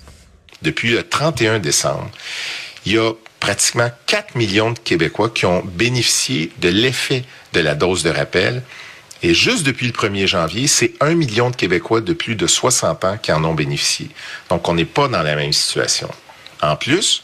Depuis 0.61 0.91
le 0.91 1.03
31 1.03 1.59
décembre, 1.59 2.09
il 2.85 2.93
y 2.93 2.97
a 2.97 3.11
pratiquement 3.39 3.89
4 4.07 4.35
millions 4.35 4.71
de 4.71 4.79
Québécois 4.79 5.29
qui 5.29 5.45
ont 5.45 5.63
bénéficié 5.63 6.51
de 6.59 6.69
l'effet 6.69 7.23
de 7.53 7.59
la 7.59 7.75
dose 7.75 8.03
de 8.03 8.09
rappel 8.09 8.63
et 9.23 9.33
juste 9.33 9.65
depuis 9.65 9.87
le 9.87 9.93
1er 9.93 10.27
janvier, 10.27 10.67
c'est 10.67 10.93
un 11.01 11.15
million 11.15 11.49
de 11.49 11.55
Québécois 11.55 12.01
de 12.01 12.13
plus 12.13 12.35
de 12.35 12.45
60 12.45 13.03
ans 13.05 13.17
qui 13.21 13.31
en 13.31 13.43
ont 13.43 13.55
bénéficié. 13.55 14.09
Donc, 14.49 14.67
on 14.67 14.75
n'est 14.75 14.85
pas 14.85 15.07
dans 15.07 15.23
la 15.23 15.35
même 15.35 15.53
situation. 15.53 16.09
En 16.61 16.75
plus, 16.75 17.23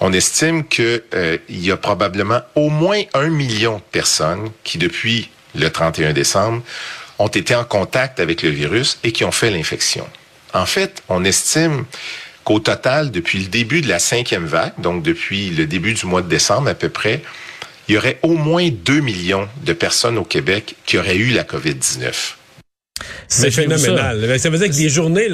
on 0.00 0.12
estime 0.12 0.64
qu'il 0.64 1.02
euh, 1.14 1.38
y 1.48 1.70
a 1.70 1.76
probablement 1.76 2.40
au 2.54 2.68
moins 2.68 3.02
un 3.14 3.28
million 3.28 3.76
de 3.76 3.82
personnes 3.92 4.50
qui, 4.62 4.78
depuis 4.78 5.30
le 5.54 5.70
31 5.70 6.12
décembre, 6.12 6.62
ont 7.18 7.28
été 7.28 7.54
en 7.54 7.64
contact 7.64 8.20
avec 8.20 8.42
le 8.42 8.50
virus 8.50 8.98
et 9.02 9.12
qui 9.12 9.24
ont 9.24 9.32
fait 9.32 9.50
l'infection. 9.50 10.06
En 10.52 10.66
fait, 10.66 11.02
on 11.08 11.24
estime 11.24 11.84
qu'au 12.44 12.60
total, 12.60 13.10
depuis 13.10 13.38
le 13.38 13.46
début 13.46 13.80
de 13.80 13.88
la 13.88 13.98
cinquième 13.98 14.46
vague, 14.46 14.72
donc 14.78 15.02
depuis 15.02 15.50
le 15.50 15.66
début 15.66 15.94
du 15.94 16.06
mois 16.06 16.22
de 16.22 16.28
décembre 16.28 16.68
à 16.68 16.74
peu 16.74 16.88
près, 16.88 17.22
il 17.88 17.94
y 17.94 17.98
aurait 17.98 18.18
au 18.22 18.34
moins 18.34 18.68
2 18.70 19.00
millions 19.00 19.48
de 19.64 19.72
personnes 19.72 20.18
au 20.18 20.24
Québec 20.24 20.76
qui 20.86 20.98
auraient 20.98 21.16
eu 21.16 21.30
la 21.30 21.44
COVID-19. 21.44 22.34
C'est 23.28 23.50
phénoménal. 23.50 24.20
Ça. 24.26 24.38
Ça 24.38 24.50
veut 24.50 24.58
dire 24.58 24.68
que 24.68 24.76
des 24.76 24.88
journées, 24.88 25.28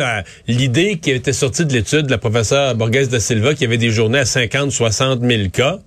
l'idée 0.49 0.99
qui 0.99 1.11
était 1.11 1.33
sortie 1.33 1.67
de 1.67 1.73
l'étude 1.73 2.07
de 2.07 2.11
la 2.11 2.19
professeure 2.19 2.75
Borges 2.75 3.09
da 3.09 3.21
Silva, 3.21 3.53
qu'il 3.53 3.63
y 3.63 3.67
avait 3.67 3.79
des 3.79 3.91
journées 3.91 4.21
à 4.21 4.25
50, 4.25 4.73
60 4.73 5.21
000 5.21 5.49
cas, 5.51 5.79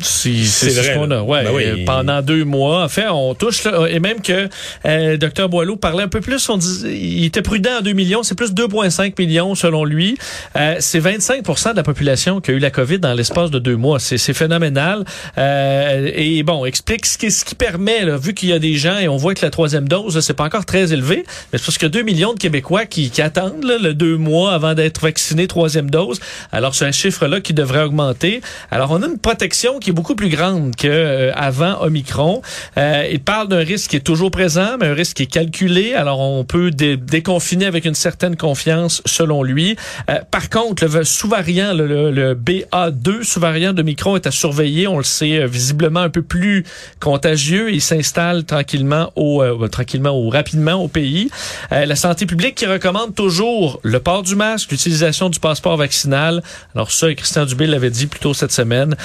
c'est 0.00 0.44
ce 0.44 0.94
qu'on 0.94 1.10
a. 1.10 1.22
Ouais, 1.22 1.44
ben 1.44 1.84
pendant 1.84 2.22
deux 2.22 2.44
mois. 2.44 2.84
En 2.84 2.88
fait, 2.88 3.06
on 3.08 3.34
touche 3.34 3.64
là, 3.64 3.86
et 3.86 4.00
même 4.00 4.20
que 4.20 4.48
euh, 4.86 5.16
Dr 5.16 5.48
Boileau 5.48 5.76
parlait 5.76 6.02
un 6.02 6.08
peu 6.08 6.20
plus. 6.20 6.48
On 6.48 6.56
dit, 6.56 6.82
il 6.84 7.24
était 7.24 7.42
prudent 7.42 7.78
à 7.78 7.82
2 7.82 7.92
millions. 7.92 8.22
C'est 8.22 8.34
plus 8.34 8.52
2,5 8.52 9.14
millions 9.18 9.54
selon 9.54 9.84
lui. 9.84 10.18
Euh, 10.56 10.76
c'est 10.80 11.00
25% 11.00 11.72
de 11.72 11.76
la 11.76 11.82
population 11.82 12.40
qui 12.40 12.50
a 12.50 12.54
eu 12.54 12.58
la 12.58 12.70
COVID 12.70 12.98
dans 12.98 13.14
l'espace 13.14 13.50
de 13.50 13.58
deux 13.58 13.76
mois. 13.76 13.98
C'est 14.00 14.18
phénoménal. 14.34 15.04
Euh, 15.38 16.10
et 16.14 16.42
bon, 16.42 16.64
explique 16.64 17.06
ce 17.06 17.16
qui, 17.16 17.30
ce 17.30 17.44
qui 17.44 17.54
permet, 17.54 18.04
là, 18.04 18.16
vu 18.16 18.34
qu'il 18.34 18.48
y 18.48 18.52
a 18.52 18.58
des 18.58 18.74
gens 18.74 18.98
et 18.98 19.08
on 19.08 19.16
voit 19.16 19.34
que 19.34 19.44
la 19.44 19.50
troisième 19.50 19.88
dose, 19.88 20.18
c'est 20.20 20.34
pas 20.34 20.44
encore 20.44 20.66
très 20.66 20.92
élevé, 20.92 21.24
mais 21.52 21.58
c'est 21.58 21.66
parce 21.66 21.78
que 21.78 21.86
2 21.86 22.02
millions 22.02 22.34
de 22.34 22.38
Québécois 22.38 22.86
qui, 22.86 23.10
qui 23.10 23.22
attendent 23.22 23.64
là, 23.64 23.78
le 23.80 23.94
deux 23.94 24.16
mois 24.16 24.54
avant 24.54 24.74
d'être 24.74 25.00
vaccinés 25.00 25.46
troisième 25.46 25.90
dose. 25.90 26.20
Alors 26.52 26.74
c'est 26.74 26.84
un 26.84 26.92
chiffre 26.92 27.26
là 27.26 27.40
qui 27.40 27.54
devrait 27.54 27.84
augmenter. 27.84 28.40
Alors 28.70 28.90
on 28.90 29.02
a 29.02 29.06
une 29.06 29.18
protection 29.18 29.78
qui 29.84 29.90
est 29.90 29.92
beaucoup 29.92 30.14
plus 30.14 30.30
grande 30.30 30.74
que 30.74 30.88
euh, 30.88 31.74
Omicron. 31.80 32.40
Euh, 32.78 33.06
il 33.12 33.20
parle 33.20 33.48
d'un 33.48 33.58
risque 33.58 33.90
qui 33.90 33.96
est 33.96 34.00
toujours 34.00 34.30
présent, 34.30 34.78
mais 34.80 34.86
un 34.86 34.94
risque 34.94 35.18
qui 35.18 35.24
est 35.24 35.30
calculé. 35.30 35.92
Alors 35.92 36.20
on 36.20 36.42
peut 36.44 36.70
déconfiner 36.70 37.66
avec 37.66 37.84
une 37.84 37.94
certaine 37.94 38.34
confiance, 38.36 39.02
selon 39.04 39.42
lui. 39.42 39.76
Euh, 40.08 40.20
par 40.30 40.48
contre, 40.48 40.86
le 40.86 41.04
sous-variant, 41.04 41.74
le, 41.74 42.10
le, 42.10 42.34
BA2, 42.34 43.22
sous-variant 43.22 43.74
de 43.74 43.82
Micron, 43.82 44.16
est 44.16 44.26
à 44.26 44.30
surveiller. 44.30 44.88
On 44.88 44.96
le 44.96 45.04
sait 45.04 45.46
visiblement 45.46 46.00
un 46.00 46.08
peu 46.08 46.22
plus 46.22 46.64
contagieux. 46.98 47.70
Il 47.70 47.82
s'installe 47.82 48.44
tranquillement 48.44 49.12
au 49.16 49.44
tranquillement 49.68 50.18
ou 50.18 50.30
rapidement 50.30 50.82
au 50.82 50.88
pays. 50.88 51.28
la 51.70 51.96
santé 51.96 52.24
publique 52.24 52.54
qui 52.54 52.66
recommande 52.66 53.14
toujours 53.14 53.80
le 53.82 54.00
port 54.00 54.22
du 54.22 54.34
masque, 54.34 54.70
l'utilisation 54.70 55.28
du 55.28 55.40
passeport 55.40 55.76
vaccinal. 55.76 56.42
Alors 56.74 56.90
ça, 56.90 57.12
Christian 57.12 57.44
Dubé 57.44 57.66
l'avait 57.66 57.90
dit 57.90 58.06
plus 58.06 58.20
tôt 58.20 58.32
cette 58.32 58.52
semaine. 58.52 58.96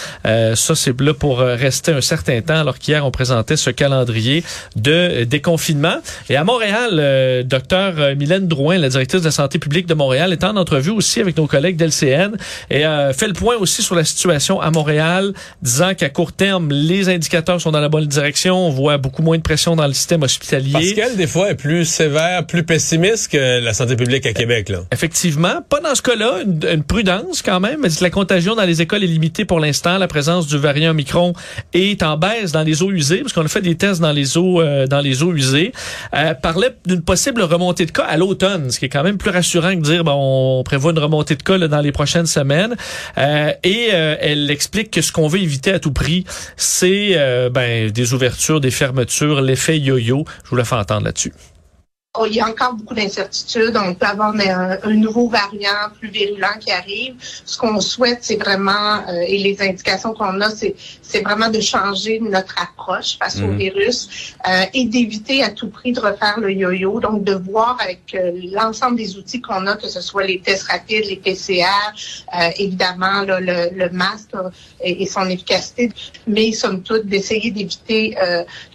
Ça, 0.69 0.75
c'est 0.75 1.01
là 1.01 1.13
pour 1.15 1.39
euh, 1.39 1.55
rester 1.55 1.91
un 1.91 2.01
certain 2.01 2.41
temps, 2.41 2.59
alors 2.59 2.77
qu'hier, 2.77 3.03
on 3.03 3.09
présentait 3.09 3.57
ce 3.57 3.71
calendrier 3.71 4.43
de 4.75 4.91
euh, 4.91 5.25
déconfinement. 5.25 5.95
Et 6.29 6.35
à 6.35 6.43
Montréal, 6.43 6.91
euh, 6.99 7.41
docteur 7.41 8.15
Mylène 8.15 8.47
Drouin, 8.47 8.77
la 8.77 8.89
directrice 8.89 9.21
de 9.21 9.25
la 9.25 9.31
santé 9.31 9.57
publique 9.57 9.87
de 9.87 9.95
Montréal, 9.95 10.31
est 10.31 10.43
en 10.43 10.55
entrevue 10.57 10.91
aussi 10.91 11.21
avec 11.21 11.37
nos 11.37 11.47
collègues 11.47 11.75
d'LCN 11.75 12.35
et 12.69 12.83
fait 13.13 13.27
le 13.27 13.33
point 13.33 13.55
aussi 13.57 13.81
sur 13.81 13.95
la 13.95 14.03
situation 14.03 14.61
à 14.61 14.69
Montréal, 14.71 15.33
disant 15.61 15.93
qu'à 15.95 16.09
court 16.09 16.33
terme, 16.33 16.71
les 16.71 17.09
indicateurs 17.09 17.59
sont 17.59 17.71
dans 17.71 17.79
la 17.79 17.89
bonne 17.89 18.05
direction. 18.05 18.67
On 18.67 18.69
voit 18.69 18.97
beaucoup 18.97 19.21
moins 19.21 19.37
de 19.37 19.41
pression 19.41 19.75
dans 19.75 19.87
le 19.87 19.93
système 19.93 20.23
hospitalier. 20.23 20.71
Parce 20.73 20.93
qu'elle, 20.93 21.15
des 21.15 21.27
fois, 21.27 21.49
est 21.51 21.55
plus 21.55 21.85
sévère, 21.85 22.45
plus 22.45 22.63
pessimiste 22.63 23.31
que 23.31 23.59
la 23.59 23.73
santé 23.73 23.95
publique 23.95 24.25
à 24.25 24.33
Québec. 24.33 24.69
Là. 24.69 24.81
Effectivement. 24.91 25.61
Pas 25.67 25.79
dans 25.79 25.95
ce 25.95 26.01
cas-là. 26.01 26.41
Une, 26.43 26.83
prudence 26.83 27.41
quand 27.41 27.59
même. 27.59 27.81
Mais 27.81 27.89
la 28.01 28.09
contagion 28.09 28.55
dans 28.55 28.63
les 28.63 28.81
écoles 28.81 29.03
est 29.03 29.07
limitée 29.07 29.45
pour 29.45 29.59
l'instant. 29.59 29.97
La 29.97 30.07
présence 30.07 30.47
du 30.47 30.58
variant 30.59 30.91
Omicron 30.91 31.33
est 31.73 32.03
en 32.03 32.17
baisse 32.17 32.51
dans 32.51 32.63
les 32.63 32.83
eaux 32.83 32.91
usées, 32.91 33.19
parce 33.19 33.33
qu'on 33.33 33.45
a 33.45 33.47
fait 33.47 33.61
des 33.61 33.75
tests 33.75 34.01
dans 34.01 34.11
les 34.11 34.37
eaux, 34.37 34.61
euh, 34.61 34.87
dans 34.87 34.99
les 34.99 35.23
eaux 35.23 35.33
usées, 35.33 35.71
euh, 36.13 36.33
parlait 36.33 36.75
d'une 36.85 37.01
possible 37.01 37.41
remontée 37.41 37.85
de 37.85 37.91
cas 37.91 38.03
à 38.03 38.17
l'automne, 38.17 38.71
ce 38.71 38.79
qui 38.79 38.85
est 38.85 38.89
quand 38.89 39.03
même 39.03 39.17
plus 39.17 39.31
rassurant 39.31 39.71
que 39.71 39.81
dire 39.81 40.03
bon, 40.03 40.59
on 40.59 40.63
prévoit 40.63 40.91
une 40.91 40.99
remontée 40.99 41.35
de 41.35 41.43
cas 41.43 41.57
dans 41.57 41.81
les 41.81 41.91
prochaines 41.91 42.25
semaines. 42.25 42.75
Euh, 43.17 43.51
et 43.63 43.89
euh, 43.93 44.15
elle 44.19 44.49
explique 44.51 44.91
que 44.91 45.01
ce 45.01 45.11
qu'on 45.11 45.27
veut 45.27 45.39
éviter 45.39 45.71
à 45.71 45.79
tout 45.79 45.91
prix, 45.91 46.25
c'est 46.57 47.17
ben, 47.51 47.89
des 47.89 48.13
ouvertures, 48.13 48.59
des 48.59 48.71
fermetures, 48.71 49.41
l'effet 49.41 49.79
yo-yo. 49.79 50.25
Je 50.43 50.49
vous 50.49 50.55
la 50.55 50.65
fais 50.65 50.75
entendre 50.75 51.05
là-dessus. 51.05 51.33
Oh, 52.17 52.25
il 52.27 52.35
y 52.35 52.39
a 52.39 52.47
encore 52.47 52.73
beaucoup 52.73 52.95
d'incertitudes. 52.95 53.77
On 53.77 53.93
peut 53.93 54.05
avoir 54.07 54.33
un, 54.33 54.77
un, 54.83 54.93
nouveau 54.95 55.29
variant 55.29 55.89
plus 55.99 56.09
virulent 56.09 56.57
qui 56.59 56.71
arrive. 56.71 57.15
Ce 57.45 57.57
qu'on 57.57 57.79
souhaite, 57.79 58.19
c'est 58.21 58.37
vraiment, 58.37 59.07
euh, 59.07 59.21
et 59.27 59.37
les 59.37 59.61
indications 59.61 60.13
qu'on 60.13 60.41
a, 60.41 60.49
c'est, 60.49 60.75
vraiment 61.23 61.49
de 61.49 61.59
changer 61.59 62.19
notre 62.19 62.55
approche 62.61 63.17
face 63.19 63.37
au 63.39 63.47
Mhm. 63.47 63.57
virus 63.57 64.33
euh, 64.47 64.63
et 64.73 64.85
d'éviter 64.85 65.43
à 65.43 65.49
tout 65.49 65.69
prix 65.69 65.91
de 65.91 65.99
refaire 65.99 66.39
le 66.39 66.51
yo-yo. 66.51 66.99
Donc, 66.99 67.23
de 67.23 67.33
voir 67.33 67.77
avec 67.81 68.15
euh, 68.15 68.31
l'ensemble 68.53 68.95
des 68.97 69.17
outils 69.17 69.41
qu'on 69.41 69.67
a, 69.67 69.75
que 69.75 69.87
ce 69.87 70.01
soit 70.01 70.23
les 70.23 70.39
tests 70.39 70.63
rapides, 70.63 71.05
les 71.05 71.17
PCR, 71.17 71.65
évidemment, 72.57 73.21
là, 73.21 73.39
le, 73.39 73.69
le 73.75 73.89
masque 73.91 74.31
et, 74.81 75.03
et 75.03 75.05
son 75.05 75.27
efficacité, 75.29 75.91
mais 76.27 76.51
somme 76.53 76.81
toute, 76.81 77.05
d'essayer 77.05 77.51
d'éviter 77.51 78.15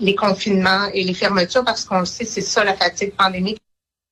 les 0.01 0.15
confinements 0.15 0.87
et 0.93 1.03
les 1.03 1.15
fermetures 1.15 1.65
parce 1.65 1.85
qu'on 1.85 2.01
le 2.01 2.07
sait, 2.07 2.25
c'est 2.25 2.41
ça 2.41 2.63
la 2.65 2.75
fatigue 2.75 3.13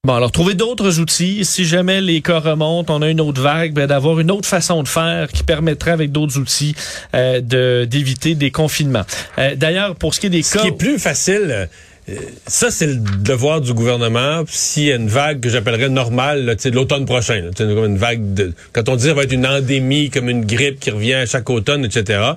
Bon, 0.05 0.15
alors 0.15 0.33
trouver 0.33 0.55
d'autres 0.55 0.99
outils. 0.99 1.45
Si 1.45 1.65
jamais 1.65 2.01
les 2.01 2.23
cas 2.23 2.41
remontent, 2.41 2.93
on 2.93 3.03
a 3.03 3.09
une 3.09 3.21
autre 3.21 3.41
vague, 3.41 3.73
ben, 3.73 3.87
d'avoir 3.87 4.19
une 4.19 4.33
autre 4.33 4.49
façon 4.49 4.83
de 4.83 4.89
faire 4.89 5.29
qui 5.31 5.45
permettrait 5.45 5.93
avec 5.93 6.11
d'autres 6.11 6.39
outils 6.39 6.75
euh, 7.15 7.41
de 7.41 7.87
d'éviter 7.89 8.35
des 8.35 8.51
confinements. 8.51 9.05
Euh, 9.39 9.55
D'ailleurs, 9.55 9.95
pour 9.95 10.13
ce 10.13 10.19
qui 10.19 10.27
est 10.27 10.31
des 10.31 10.43
Ce 10.43 10.55
cas, 10.55 10.63
qui 10.63 10.67
est 10.67 10.73
plus 10.77 10.99
facile, 10.99 11.69
euh, 12.09 12.17
ça 12.49 12.73
c'est 12.73 12.89
le 12.89 12.97
devoir 12.97 13.61
du 13.61 13.75
gouvernement. 13.75 14.43
S'il 14.49 14.87
y 14.87 14.93
a 14.93 14.97
une 14.97 15.07
vague 15.07 15.39
que 15.39 15.49
j'appellerais 15.49 15.89
normale, 15.89 16.47
là, 16.47 16.57
tu 16.57 16.63
sais, 16.63 16.73
de 16.73 16.75
l'automne 16.75 17.07
prochain, 17.07 17.41
là, 17.41 17.51
tu 17.55 17.65
sais, 17.65 17.73
comme 17.73 17.85
une 17.85 17.97
vague 17.97 18.35
de, 18.35 18.55
quand 18.73 18.89
on 18.89 18.97
dit 18.97 19.05
ça 19.05 19.15
va 19.15 19.23
être 19.23 19.33
une 19.33 19.47
endémie, 19.47 20.11
comme 20.11 20.29
une 20.29 20.45
grippe 20.45 20.81
qui 20.81 20.91
revient 20.91 21.15
à 21.15 21.27
chaque 21.27 21.49
automne, 21.49 21.85
etc. 21.85 22.33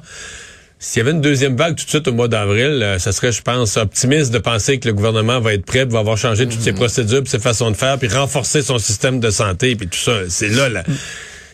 S'il 0.77 0.99
y 0.99 1.01
avait 1.01 1.11
une 1.11 1.21
deuxième 1.21 1.55
vague 1.55 1.75
tout 1.75 1.85
de 1.85 1.89
suite 1.89 2.07
au 2.07 2.13
mois 2.13 2.27
d'avril, 2.27 2.81
euh, 2.83 2.99
ça 2.99 3.11
serait, 3.11 3.31
je 3.31 3.41
pense, 3.41 3.77
optimiste 3.77 4.31
de 4.31 4.39
penser 4.39 4.77
que 4.77 4.87
le 4.87 4.93
gouvernement 4.93 5.39
va 5.39 5.53
être 5.53 5.65
prêt, 5.65 5.85
va 5.85 5.99
avoir 5.99 6.17
changé 6.17 6.47
toutes 6.47 6.61
ses 6.61 6.73
Mm. 6.73 6.75
procédures, 6.75 7.21
puis 7.21 7.29
ses 7.31 7.39
façons 7.39 7.71
de 7.71 7.75
faire, 7.77 7.97
puis 7.97 8.07
renforcer 8.09 8.61
son 8.61 8.77
système 8.77 9.19
de 9.19 9.29
santé, 9.29 9.75
puis 9.75 9.87
tout 9.87 9.97
ça. 9.97 10.11
C'est 10.27 10.49
là, 10.49 10.67
là. 10.69 10.83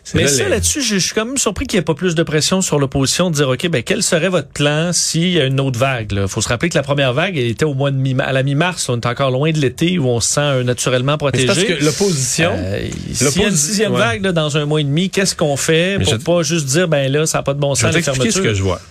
c'est 0.03 0.15
mais 0.15 0.23
là, 0.23 0.27
ça 0.27 0.49
là-dessus, 0.49 0.81
je 0.81 0.95
je 0.95 0.99
suis 0.99 1.13
quand 1.13 1.25
même 1.25 1.37
surpris 1.37 1.67
qu'il 1.67 1.77
n'y 1.77 1.81
ait 1.81 1.85
pas 1.85 1.93
plus 1.93 2.15
de 2.15 2.23
pression 2.23 2.61
sur 2.61 2.79
l'opposition 2.79 3.29
de 3.29 3.35
dire 3.35 3.47
ok, 3.47 3.69
ben 3.69 3.83
quel 3.83 4.01
serait 4.01 4.27
votre 4.29 4.49
plan 4.49 4.91
s'il 4.91 5.29
y 5.29 5.39
a 5.39 5.45
une 5.45 5.59
autre 5.59 5.77
vague 5.79 6.11
Il 6.13 6.27
faut 6.27 6.41
se 6.41 6.49
rappeler 6.49 6.69
que 6.69 6.75
la 6.77 6.81
première 6.83 7.13
vague, 7.13 7.37
elle 7.37 7.45
était 7.45 7.63
au 7.63 7.75
mois 7.75 7.91
de 7.91 7.97
mi 7.97 8.15
à 8.19 8.33
la 8.33 8.41
mi-mars. 8.41 8.89
On 8.89 8.99
est 8.99 9.05
encore 9.05 9.29
loin 9.29 9.51
de 9.51 9.59
l'été 9.59 9.99
où 9.99 10.07
on 10.09 10.19
se 10.19 10.29
sent 10.33 10.41
euh, 10.41 10.63
naturellement 10.63 11.19
protégé. 11.19 11.45
parce 11.45 11.63
que 11.63 11.85
l'opposition, 11.85 12.51
Euh, 12.57 12.87
S'il 13.13 13.41
y 13.41 13.45
a 13.45 13.49
une 13.49 13.55
sixième 13.55 13.91
ouais. 13.93 13.99
vague 13.99 14.23
là, 14.23 14.31
dans 14.31 14.57
un 14.57 14.65
mois 14.65 14.81
et 14.81 14.83
demi, 14.83 15.11
qu'est-ce 15.11 15.35
qu'on 15.35 15.55
fait 15.55 15.99
Mais 15.99 16.03
pour 16.05 16.13
je- 16.15 16.19
pas 16.19 16.41
juste 16.43 16.65
dire 16.65 16.87
ben 16.87 17.09
là, 17.11 17.27
ça 17.27 17.37
n'a 17.37 17.43
pas 17.43 17.53
de 17.53 17.59
bon 17.59 17.75
Je 17.75 17.81
vais 17.85 17.87
sens 17.93 17.95
la 17.95 18.01
t'expliquer 18.01 18.31
ce 18.31 18.41
que 18.41 18.53
je 18.55 18.63
vois. 18.63 18.81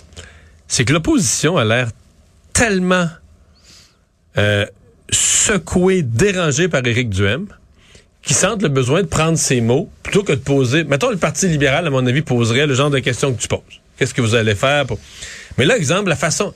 C'est 0.71 0.85
que 0.85 0.93
l'opposition 0.93 1.57
a 1.57 1.65
l'air 1.65 1.89
tellement 2.53 3.09
euh, 4.39 4.65
secouée, 5.11 6.03
dérangée 6.03 6.69
par 6.69 6.87
Éric 6.87 7.11
Duhem, 7.11 7.49
qui 8.23 8.35
sentent 8.35 8.63
le 8.63 8.69
besoin 8.69 9.03
de 9.03 9.09
prendre 9.09 9.37
ses 9.37 9.61
mots 9.61 9.91
plutôt 10.05 10.23
que 10.23 10.33
de 10.33 10.39
poser. 10.39 10.85
Mettons, 10.85 11.11
le 11.11 11.17
Parti 11.17 11.49
libéral, 11.49 11.89
à 11.89 11.91
mon 11.91 12.07
avis, 12.07 12.23
poserait 12.23 12.69
le 12.69 12.75
genre 12.75 12.89
de 12.89 13.01
questions 13.01 13.35
que 13.35 13.41
tu 13.41 13.49
poses. 13.49 13.81
Qu'est-ce 13.99 14.15
que 14.15 14.21
vous 14.21 14.37
allez 14.37 14.55
faire 14.55 14.87
pour. 14.87 15.01
Mais 15.59 15.65
là, 15.65 15.77
exemple, 15.77 16.09
la 16.09 16.17
façon. 16.17 16.55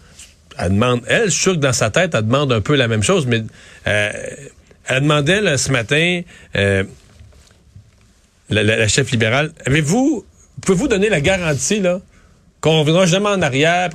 Elle 0.58 0.74
demande, 0.74 1.02
elle, 1.08 1.24
je 1.24 1.36
suis 1.36 1.58
dans 1.58 1.72
sa 1.72 1.90
tête, 1.90 2.14
elle 2.14 2.24
demande 2.24 2.52
un 2.52 2.60
peu 2.60 2.76
la 2.76 2.86
même 2.86 3.02
chose, 3.02 3.26
mais 3.26 3.42
euh, 3.88 4.12
elle 4.86 5.02
demandait 5.02 5.40
là, 5.40 5.58
ce 5.58 5.72
matin, 5.72 6.20
euh, 6.54 6.84
la 8.48 8.86
chef 8.86 9.10
libérale, 9.10 9.50
avez-vous, 9.66 10.24
pouvez-vous 10.62 10.86
donner 10.86 11.08
la 11.08 11.20
garantie 11.20 11.80
là 11.80 12.00
qu'on 12.64 12.80
reviendra 12.80 13.04
jamais 13.04 13.28
en 13.28 13.42
arrière? 13.42 13.90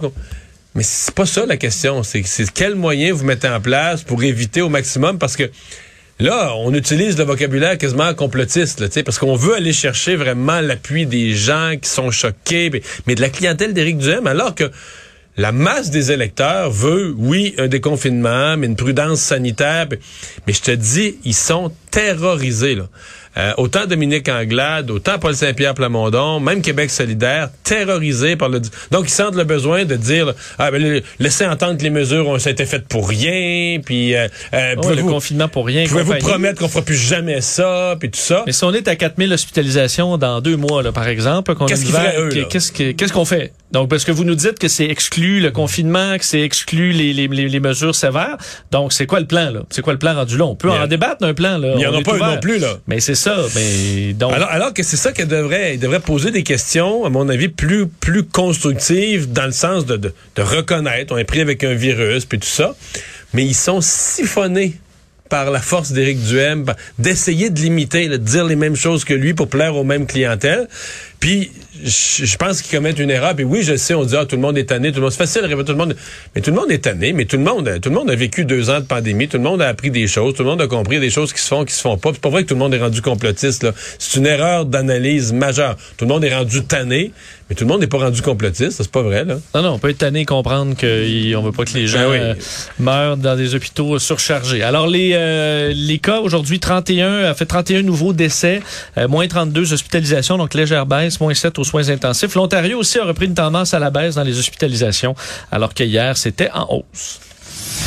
Mais 0.75 0.83
c'est 0.83 1.15
pas 1.15 1.25
ça 1.25 1.43
la 1.47 1.57
question. 1.57 2.03
C'est 2.03 2.23
quels 2.53 2.75
moyens 2.75 3.17
vous 3.17 3.25
mettez 3.25 3.49
en 3.49 3.59
place 3.59 4.03
pour 4.03 4.23
éviter 4.23 4.61
au 4.61 4.69
maximum? 4.69 5.17
Parce 5.17 5.35
que 5.35 5.49
là, 6.19 6.53
on 6.55 6.71
utilise 6.75 7.17
le 7.17 7.23
vocabulaire 7.23 7.79
quasiment 7.79 8.13
complotiste, 8.13 8.79
là, 8.79 8.87
parce 9.03 9.17
qu'on 9.17 9.35
veut 9.35 9.55
aller 9.55 9.73
chercher 9.73 10.15
vraiment 10.15 10.61
l'appui 10.61 11.07
des 11.07 11.33
gens 11.33 11.73
qui 11.81 11.89
sont 11.89 12.11
choqués, 12.11 12.69
mais, 13.07 13.15
de 13.15 13.21
la 13.21 13.29
clientèle 13.29 13.73
d'Éric 13.73 13.97
Duhem, 13.97 14.27
alors 14.27 14.53
que 14.53 14.69
la 15.35 15.51
masse 15.51 15.89
des 15.89 16.11
électeurs 16.11 16.69
veut, 16.69 17.15
oui, 17.17 17.55
un 17.57 17.67
déconfinement, 17.67 18.55
mais 18.55 18.67
une 18.67 18.75
prudence 18.75 19.21
sanitaire. 19.21 19.87
Mais 20.45 20.53
je 20.53 20.61
te 20.61 20.71
dis, 20.71 21.17
ils 21.23 21.33
sont 21.33 21.71
terrorisés. 21.89 22.77
Euh, 23.37 23.53
autant 23.57 23.85
Dominique 23.85 24.27
Anglade, 24.27 24.89
autant 24.91 25.19
Paul 25.19 25.35
Saint-Pierre 25.35 25.73
Plamondon, 25.73 26.39
même 26.39 26.61
Québec 26.61 26.89
solidaire, 26.89 27.49
terrorisés 27.63 28.35
par 28.35 28.49
le... 28.49 28.59
Donc, 28.91 29.05
ils 29.05 29.11
sentent 29.11 29.35
le 29.35 29.43
besoin 29.43 29.85
de 29.85 29.95
dire, 29.95 30.33
ah, 30.57 30.71
ben, 30.71 31.01
laissez 31.19 31.45
entendre 31.45 31.77
que 31.77 31.83
les 31.83 31.89
mesures 31.89 32.27
ont 32.27 32.37
été 32.37 32.65
faites 32.65 32.87
pour 32.87 33.07
rien, 33.07 33.79
puis 33.83 34.15
euh, 34.15 34.27
Ouais, 34.51 34.95
le 34.95 35.03
confinement 35.03 35.47
pour 35.47 35.65
rien. 35.65 35.85
pouvez-vous 35.87 36.15
promettre 36.15 36.59
qu'on 36.59 36.67
fera 36.67 36.83
plus 36.83 36.95
jamais 36.95 37.41
ça, 37.41 37.95
puis 37.99 38.09
tout 38.09 38.19
ça? 38.19 38.43
Mais 38.45 38.51
si 38.51 38.63
on 38.63 38.73
est 38.73 38.87
à 38.87 38.95
4000 38.95 39.31
hospitalisations 39.31 40.17
dans 40.17 40.41
deux 40.41 40.57
mois, 40.57 40.83
là, 40.83 40.91
par 40.91 41.07
exemple, 41.07 41.53
qu'on 41.55 41.65
Qu'est-ce 41.65 41.85
qu'ils 41.85 41.95
eux, 41.95 42.45
qu'est-ce 42.49 43.13
qu'on 43.13 43.25
fait? 43.25 43.53
Donc, 43.71 43.89
parce 43.89 44.03
que 44.03 44.11
vous 44.11 44.23
nous 44.23 44.35
dites 44.35 44.57
que 44.57 44.67
c'est 44.67 44.87
exclu 44.87 45.39
le 45.41 45.51
confinement, 45.51 46.17
que 46.17 46.25
c'est 46.25 46.41
exclu 46.41 46.91
les, 46.91 47.13
les, 47.13 47.27
les, 47.27 47.47
les 47.47 47.59
mesures 47.59 47.93
sévères. 47.93 48.37
Donc, 48.71 48.93
c'est 48.93 49.05
quoi 49.05 49.19
le 49.19 49.27
plan, 49.27 49.51
là? 49.51 49.61
C'est 49.69 49.83
quoi 49.83 49.93
le 49.93 49.99
plan 49.99 50.15
rendu 50.15 50.37
là? 50.37 50.45
On 50.45 50.55
peut 50.55 50.69
Il 50.73 50.81
en 50.81 50.87
débattre 50.87 51.19
d'un 51.19 51.35
plan, 51.35 51.57
là. 51.57 51.73
Il 51.73 51.77
n'y 51.77 51.85
en 51.85 51.93
a 51.93 52.01
pas 52.01 52.17
eu 52.17 52.19
non 52.19 52.39
plus, 52.39 52.57
là. 52.57 52.79
Mais 52.87 52.99
c'est 52.99 53.15
ça. 53.15 53.37
Mais 53.55 54.13
donc, 54.13 54.33
Alors, 54.33 54.49
alors 54.49 54.73
que 54.73 54.81
c'est 54.81 54.97
ça 54.97 55.11
qu'elle 55.11 55.27
devrait, 55.27 55.73
elle 55.73 55.79
devrait 55.79 55.99
poser 55.99 56.31
des 56.31 56.43
questions, 56.43 57.05
à 57.05 57.09
mon 57.09 57.29
avis, 57.29 57.47
plus, 57.47 57.87
plus 57.87 58.23
constructives 58.23 59.31
dans 59.31 59.45
le 59.45 59.51
sens 59.51 59.85
de, 59.85 59.97
de, 59.97 60.13
de 60.35 60.41
reconnaître, 60.41 61.13
on 61.13 61.17
est 61.17 61.23
pris 61.23 61.41
avec 61.41 61.63
un 61.63 61.75
virus, 61.75 62.25
puis 62.25 62.39
tout 62.39 62.47
ça. 62.47 62.75
Mais 63.33 63.45
ils 63.45 63.55
sont 63.55 63.81
siphonnés 63.81 64.73
par 65.29 65.51
la 65.51 65.61
force 65.61 65.91
d'Éric 65.91 66.23
Duhem, 66.23 66.65
d'essayer 66.97 67.51
de 67.51 67.59
l'imiter, 67.59 68.07
de 68.09 68.17
dire 68.17 68.45
les 68.45 68.55
mêmes 68.55 68.75
choses 68.75 69.05
que 69.05 69.13
lui 69.13 69.35
pour 69.35 69.47
plaire 69.47 69.75
aux 69.75 69.83
mêmes 69.83 70.07
clientèles. 70.07 70.67
Puis, 71.19 71.51
je 71.83 72.25
je 72.25 72.37
pense 72.37 72.61
qu'ils 72.61 72.77
commettent 72.77 72.99
une 72.99 73.09
erreur. 73.11 73.35
Puis 73.35 73.45
oui, 73.45 73.63
je 73.63 73.75
sais, 73.75 73.93
on 73.93 74.03
dit, 74.03 74.15
ah, 74.17 74.25
tout 74.25 74.35
le 74.35 74.41
monde 74.41 74.57
est 74.57 74.65
tanné, 74.65 74.89
tout 74.91 74.97
le 74.97 75.01
monde, 75.03 75.11
c'est 75.11 75.17
facile 75.17 75.41
tout 75.49 75.71
le 75.71 75.77
monde, 75.77 75.95
mais 76.35 76.41
tout 76.41 76.51
le 76.51 76.55
monde 76.55 76.71
est 76.71 76.83
tanné, 76.83 77.13
mais 77.13 77.25
tout 77.25 77.37
le 77.37 77.43
monde, 77.43 77.79
tout 77.81 77.89
le 77.89 77.95
monde 77.95 78.09
a 78.09 78.15
vécu 78.15 78.45
deux 78.45 78.69
ans 78.69 78.79
de 78.79 78.85
pandémie, 78.85 79.27
tout 79.27 79.37
le 79.37 79.43
monde 79.43 79.61
a 79.61 79.67
appris 79.67 79.91
des 79.91 80.07
choses, 80.07 80.33
tout 80.35 80.43
le 80.43 80.49
monde 80.49 80.61
a 80.61 80.67
compris 80.67 80.99
des 80.99 81.09
choses 81.09 81.33
qui 81.33 81.41
se 81.41 81.47
font, 81.47 81.65
qui 81.65 81.73
se 81.73 81.81
font 81.81 81.97
pas. 81.97 82.11
C'est 82.13 82.21
pas 82.21 82.29
vrai 82.29 82.43
que 82.43 82.49
tout 82.49 82.53
le 82.55 82.59
monde 82.59 82.73
est 82.73 82.79
rendu 82.79 83.01
complotiste, 83.01 83.63
là. 83.63 83.71
C'est 83.97 84.17
une 84.19 84.25
erreur 84.27 84.65
d'analyse 84.65 85.33
majeure. 85.33 85.75
Tout 85.97 86.05
le 86.05 86.09
monde 86.09 86.23
est 86.23 86.35
rendu 86.35 86.63
tanné, 86.63 87.11
mais 87.49 87.55
tout 87.55 87.63
le 87.65 87.69
monde 87.69 87.81
n'est 87.81 87.87
pas 87.87 87.97
rendu 87.97 88.21
complotiste, 88.21 88.71
ça, 88.71 88.83
c'est 88.83 88.91
pas 88.91 89.01
vrai, 89.01 89.25
là. 89.25 89.37
non, 89.55 89.61
non, 89.61 89.69
on 89.73 89.79
peut 89.79 89.89
être 89.89 89.97
tanné 89.99 90.21
et 90.21 90.25
comprendre 90.25 90.75
qu'on 90.75 91.41
veut 91.41 91.51
pas 91.51 91.65
que 91.65 91.73
les 91.73 91.87
gens 91.87 91.99
Ben 91.99 92.11
oui. 92.11 92.17
euh, 92.19 92.33
meurent 92.79 93.17
dans 93.17 93.35
des 93.35 93.55
hôpitaux 93.55 93.97
surchargés. 93.99 94.61
Alors, 94.63 94.87
les, 94.87 95.11
euh, 95.13 95.71
les 95.75 95.97
cas, 95.99 96.19
aujourd'hui, 96.19 96.59
31, 96.59 97.23
a 97.25 97.33
fait 97.33 97.45
31 97.45 97.81
nouveaux 97.81 98.13
décès, 98.13 98.61
euh, 98.97 99.07
moins 99.07 99.27
32 99.27 99.73
hospitalisations, 99.73 100.37
donc 100.37 100.53
légère 100.53 100.85
baisse, 100.85 101.19
moins 101.19 101.33
7 101.33 101.57
aux 101.59 101.63
soins 101.69 101.89
intensifs. 101.89 102.35
L'Ontario 102.35 102.79
aussi 102.79 102.99
a 102.99 103.05
repris 103.05 103.27
une 103.27 103.35
tendance 103.35 103.73
à 103.73 103.79
la 103.79 103.89
baisse 103.89 104.15
dans 104.15 104.23
les 104.23 104.37
hospitalisations, 104.37 105.15
alors 105.51 105.73
que 105.73 105.83
hier, 105.83 106.17
c'était 106.17 106.49
en 106.51 106.67
hausse. 106.69 107.19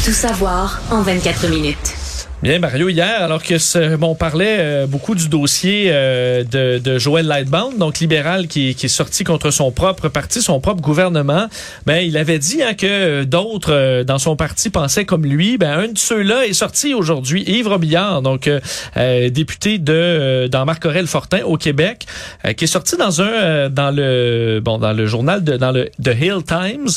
Tout 0.05 0.12
savoir 0.12 0.81
en 0.91 1.03
24 1.03 1.49
minutes. 1.49 2.02
Bien, 2.43 2.59
Mario, 2.59 2.89
hier, 2.89 3.23
alors 3.23 3.41
que 3.41 3.57
ce, 3.59 3.95
bon, 3.95 4.09
on 4.09 4.15
parlait 4.17 4.57
euh, 4.59 4.87
beaucoup 4.89 5.15
du 5.15 5.29
dossier 5.29 5.91
euh, 5.93 6.43
de, 6.43 6.79
de 6.79 6.99
Joël 6.99 7.25
Lightbound, 7.27 7.79
donc 7.79 8.01
libéral 8.01 8.49
qui, 8.49 8.75
qui 8.75 8.87
est 8.87 8.89
sorti 8.89 9.23
contre 9.23 9.53
son 9.53 9.71
propre 9.71 10.09
parti, 10.09 10.43
son 10.43 10.59
propre 10.59 10.83
gouvernement, 10.83 11.47
ben 11.87 11.99
il 11.99 12.17
avait 12.17 12.41
dit 12.41 12.61
hein, 12.61 12.75
que 12.75 13.23
d'autres 13.23 13.73
euh, 13.73 14.03
dans 14.03 14.19
son 14.19 14.35
parti 14.35 14.71
pensaient 14.71 15.05
comme 15.05 15.25
lui. 15.25 15.57
Ben 15.57 15.71
un 15.71 15.87
de 15.93 15.97
ceux-là 15.99 16.45
est 16.47 16.53
sorti 16.53 16.95
aujourd'hui, 16.95 17.45
Yves 17.47 17.69
Robillard, 17.69 18.23
donc 18.23 18.49
euh, 18.49 18.59
euh, 18.97 19.31
député 19.31 19.79
de 19.79 19.93
euh, 19.93 20.49
dans 20.49 20.65
Marc 20.65 20.85
Aurel 20.85 21.07
Fortin 21.07 21.45
au 21.45 21.57
Québec, 21.57 22.07
euh, 22.45 22.55
qui 22.55 22.65
est 22.65 22.67
sorti 22.67 22.97
dans 22.97 23.23
un 23.23 23.27
euh, 23.29 23.69
dans 23.69 23.93
le 23.93 24.59
bon 24.61 24.79
dans 24.79 24.93
le 24.93 25.07
journal 25.07 25.45
de 25.45 25.57
dans 25.59 25.71
le 25.71 25.91
The 26.03 26.17
Hill 26.21 26.39
Times 26.45 26.89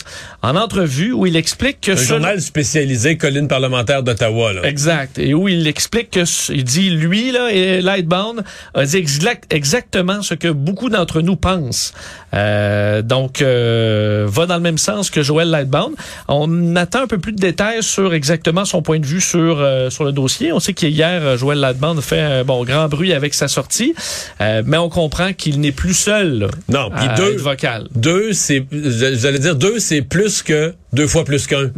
en 0.42 0.56
entrevue 0.56 1.12
où 1.12 1.28
il 1.28 1.36
explique 1.36 1.82
que 1.82 1.92
Un 1.92 1.98
selon- 1.98 2.08
journal 2.22 2.42
spécialisé, 2.42 3.16
colline 3.18 3.48
parlementaire 3.48 4.02
d'Ottawa, 4.02 4.52
là. 4.54 4.64
Exact. 4.64 5.20
Et 5.20 5.35
où 5.36 5.48
il 5.48 5.68
explique 5.68 6.12
que, 6.12 6.24
il 6.52 6.64
dit, 6.64 6.90
lui, 6.90 7.32
là, 7.32 7.52
et 7.52 7.82
Lightbound, 7.82 8.44
a 8.74 8.86
dit 8.86 8.98
exact- 8.98 9.54
exactement 9.54 10.22
ce 10.22 10.34
que 10.34 10.48
beaucoup 10.48 10.90
d'entre 10.90 11.22
nous 11.22 11.36
pensent. 11.36 11.94
Euh, 12.34 13.02
donc, 13.02 13.42
euh, 13.42 14.26
va 14.28 14.46
dans 14.46 14.56
le 14.56 14.62
même 14.62 14.78
sens 14.78 15.10
que 15.10 15.22
Joël 15.22 15.50
Lightbound. 15.50 15.96
On 16.28 16.76
attend 16.76 17.04
un 17.04 17.08
peu 17.08 17.18
plus 17.18 17.32
de 17.32 17.40
détails 17.40 17.84
sur 17.84 18.14
exactement 18.14 18.66
son 18.66 18.82
point 18.82 19.00
de 19.00 19.06
vue 19.06 19.22
sur, 19.22 19.60
euh, 19.60 19.90
sur 19.90 20.04
le 20.04 20.12
dossier. 20.12 20.52
On 20.52 20.60
sait 20.60 20.74
qu'hier, 20.74 21.38
Joël 21.38 21.60
Lightbound 21.60 22.02
fait 22.02 22.20
un 22.20 22.44
bon, 22.44 22.64
grand 22.66 22.88
bruit 22.88 23.14
avec 23.14 23.34
sa 23.34 23.48
sortie, 23.48 23.94
mais 24.40 24.78
on 24.78 24.90
comprend 24.90 25.34
qu'il 25.34 25.60
n'est 25.60 25.72
plus 25.72 25.94
seul 25.94 26.40
là, 26.40 26.48
Non, 26.70 26.90
puis 26.96 27.08
deux, 27.16 27.38
vocal. 27.38 27.88
deux, 27.96 28.34
c'est, 28.34 28.66
j'allais 28.72 29.40
dire 29.40 29.56
deux, 29.56 29.80
c'est 29.80 30.02
plus 30.02 30.42
que 30.42 30.74
deux 30.94 31.08
fois 31.08 31.24
plus 31.26 31.48
qu'un. 31.48 31.72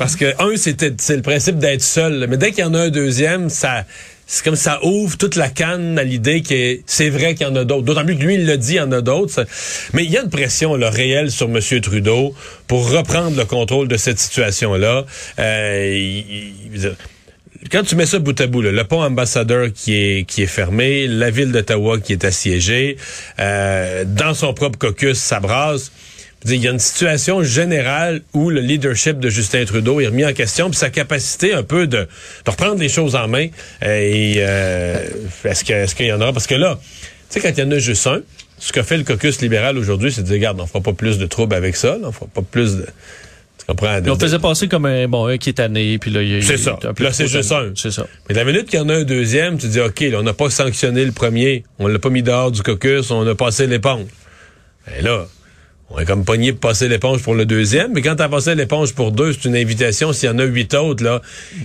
Parce 0.00 0.16
que 0.16 0.32
un, 0.42 0.56
c'était, 0.56 0.94
c'est 0.96 1.16
le 1.16 1.20
principe 1.20 1.58
d'être 1.58 1.82
seul. 1.82 2.26
Mais 2.26 2.38
dès 2.38 2.52
qu'il 2.52 2.60
y 2.60 2.66
en 2.66 2.72
a 2.72 2.78
un 2.78 2.88
deuxième, 2.88 3.50
ça, 3.50 3.84
c'est 4.26 4.42
comme 4.42 4.56
ça 4.56 4.82
ouvre 4.82 5.18
toute 5.18 5.36
la 5.36 5.50
canne 5.50 5.98
à 5.98 6.04
l'idée 6.04 6.40
que 6.40 6.78
c'est 6.86 7.10
vrai 7.10 7.34
qu'il 7.34 7.46
y 7.46 7.50
en 7.50 7.54
a 7.54 7.64
d'autres. 7.66 7.82
D'autant 7.82 8.06
plus 8.06 8.16
que 8.16 8.22
lui, 8.22 8.36
il 8.36 8.46
l'a 8.46 8.56
dit, 8.56 8.72
il 8.72 8.76
y 8.76 8.80
en 8.80 8.92
a 8.92 9.02
d'autres. 9.02 9.44
Mais 9.92 10.04
il 10.04 10.10
y 10.10 10.16
a 10.16 10.22
une 10.22 10.30
pression 10.30 10.74
là, 10.74 10.88
réelle 10.88 11.30
sur 11.30 11.50
M. 11.50 11.60
Trudeau 11.82 12.34
pour 12.66 12.90
reprendre 12.90 13.36
le 13.36 13.44
contrôle 13.44 13.88
de 13.88 13.98
cette 13.98 14.18
situation-là. 14.18 15.04
Euh, 15.38 16.10
quand 17.70 17.82
tu 17.82 17.94
mets 17.94 18.06
ça 18.06 18.20
bout 18.20 18.40
à 18.40 18.46
bout, 18.46 18.62
là, 18.62 18.72
le 18.72 18.84
pont 18.84 19.02
ambassadeur 19.02 19.68
qui 19.70 19.96
est 19.96 20.24
qui 20.26 20.44
est 20.44 20.46
fermé, 20.46 21.08
la 21.08 21.28
ville 21.28 21.52
d'Ottawa 21.52 22.00
qui 22.00 22.14
est 22.14 22.24
assiégée, 22.24 22.96
euh, 23.38 24.04
dans 24.06 24.32
son 24.32 24.54
propre 24.54 24.78
caucus, 24.78 25.18
ça 25.18 25.40
brasse. 25.40 25.92
Il 26.46 26.56
y 26.56 26.68
a 26.68 26.70
une 26.70 26.78
situation 26.78 27.42
générale 27.42 28.22
où 28.32 28.48
le 28.48 28.60
leadership 28.60 29.18
de 29.18 29.28
Justin 29.28 29.64
Trudeau 29.66 30.00
est 30.00 30.06
remis 30.06 30.24
en 30.24 30.32
question, 30.32 30.70
puis 30.70 30.78
sa 30.78 30.88
capacité 30.88 31.52
un 31.52 31.62
peu 31.62 31.86
de, 31.86 32.08
de 32.44 32.50
reprendre 32.50 32.80
les 32.80 32.88
choses 32.88 33.14
en 33.14 33.28
main. 33.28 33.48
Euh, 33.82 33.98
et 34.00 34.34
euh, 34.38 35.04
est-ce 35.44 35.94
qu'il 35.94 36.06
y 36.06 36.12
en 36.12 36.20
aura? 36.20 36.32
Parce 36.32 36.46
que 36.46 36.54
là, 36.54 36.78
tu 36.80 37.00
sais, 37.28 37.40
quand 37.40 37.50
il 37.56 37.60
y 37.60 37.66
en 37.66 37.70
a 37.70 37.78
juste 37.78 38.06
un, 38.06 38.22
ce 38.58 38.72
que 38.72 38.82
fait 38.82 38.96
le 38.96 39.04
caucus 39.04 39.40
libéral 39.42 39.76
aujourd'hui, 39.76 40.12
c'est 40.12 40.22
de 40.22 40.26
dire, 40.26 40.36
regarde, 40.36 40.60
on 40.60 40.66
fera 40.66 40.80
pas 40.80 40.92
plus 40.94 41.18
de 41.18 41.26
troubles 41.26 41.54
avec 41.54 41.76
ça, 41.76 41.98
là, 41.98 42.08
on 42.08 42.12
fera 42.12 42.26
pas 42.26 42.42
plus 42.42 42.76
de 42.76 42.86
on 44.08 44.18
faisait 44.18 44.38
passer 44.38 44.68
comme 44.68 44.86
un, 44.86 45.08
bon, 45.08 45.26
un 45.26 45.38
qui 45.38 45.50
est 45.50 45.54
tanné, 45.54 45.98
puis 45.98 46.10
là, 46.10 46.22
il 46.22 46.28
y 46.28 46.36
a 46.38 46.42
C'est 46.42 46.56
ça. 46.56 46.78
là, 46.98 47.12
c'est 47.12 47.26
juste 47.26 47.52
un. 47.52 47.72
C'est 47.74 47.90
ça. 47.90 48.06
Mais 48.28 48.34
la 48.34 48.44
minute 48.44 48.66
qu'il 48.66 48.78
y 48.78 48.82
en 48.82 48.88
a 48.88 48.94
un 48.94 49.04
deuxième, 49.04 49.58
tu 49.58 49.68
dis, 49.68 49.80
OK, 49.80 50.00
là, 50.00 50.18
on 50.18 50.22
n'a 50.22 50.32
pas 50.32 50.50
sanctionné 50.50 51.04
le 51.04 51.12
premier, 51.12 51.64
on 51.78 51.86
l'a 51.86 51.98
pas 51.98 52.10
mis 52.10 52.22
dehors 52.22 52.50
du 52.50 52.62
caucus, 52.62 53.10
on 53.10 53.26
a 53.26 53.34
passé 53.34 53.66
l'éponge. 53.66 54.06
Et 54.98 55.02
là, 55.02 55.26
on 55.90 55.98
est 55.98 56.04
comme 56.04 56.24
pogné 56.24 56.52
pour 56.52 56.70
passer 56.70 56.88
l'éponge 56.88 57.22
pour 57.22 57.34
le 57.34 57.44
deuxième, 57.44 57.92
mais 57.92 58.02
quand 58.02 58.16
t'as 58.16 58.28
passé 58.28 58.54
l'éponge 58.54 58.94
pour 58.94 59.12
deux, 59.12 59.32
c'est 59.32 59.46
une 59.46 59.56
invitation 59.56 60.12
s'il 60.12 60.28
y 60.28 60.32
en 60.32 60.38
a 60.38 60.44
huit 60.44 60.72
autres, 60.74 61.02
là, 61.02 61.20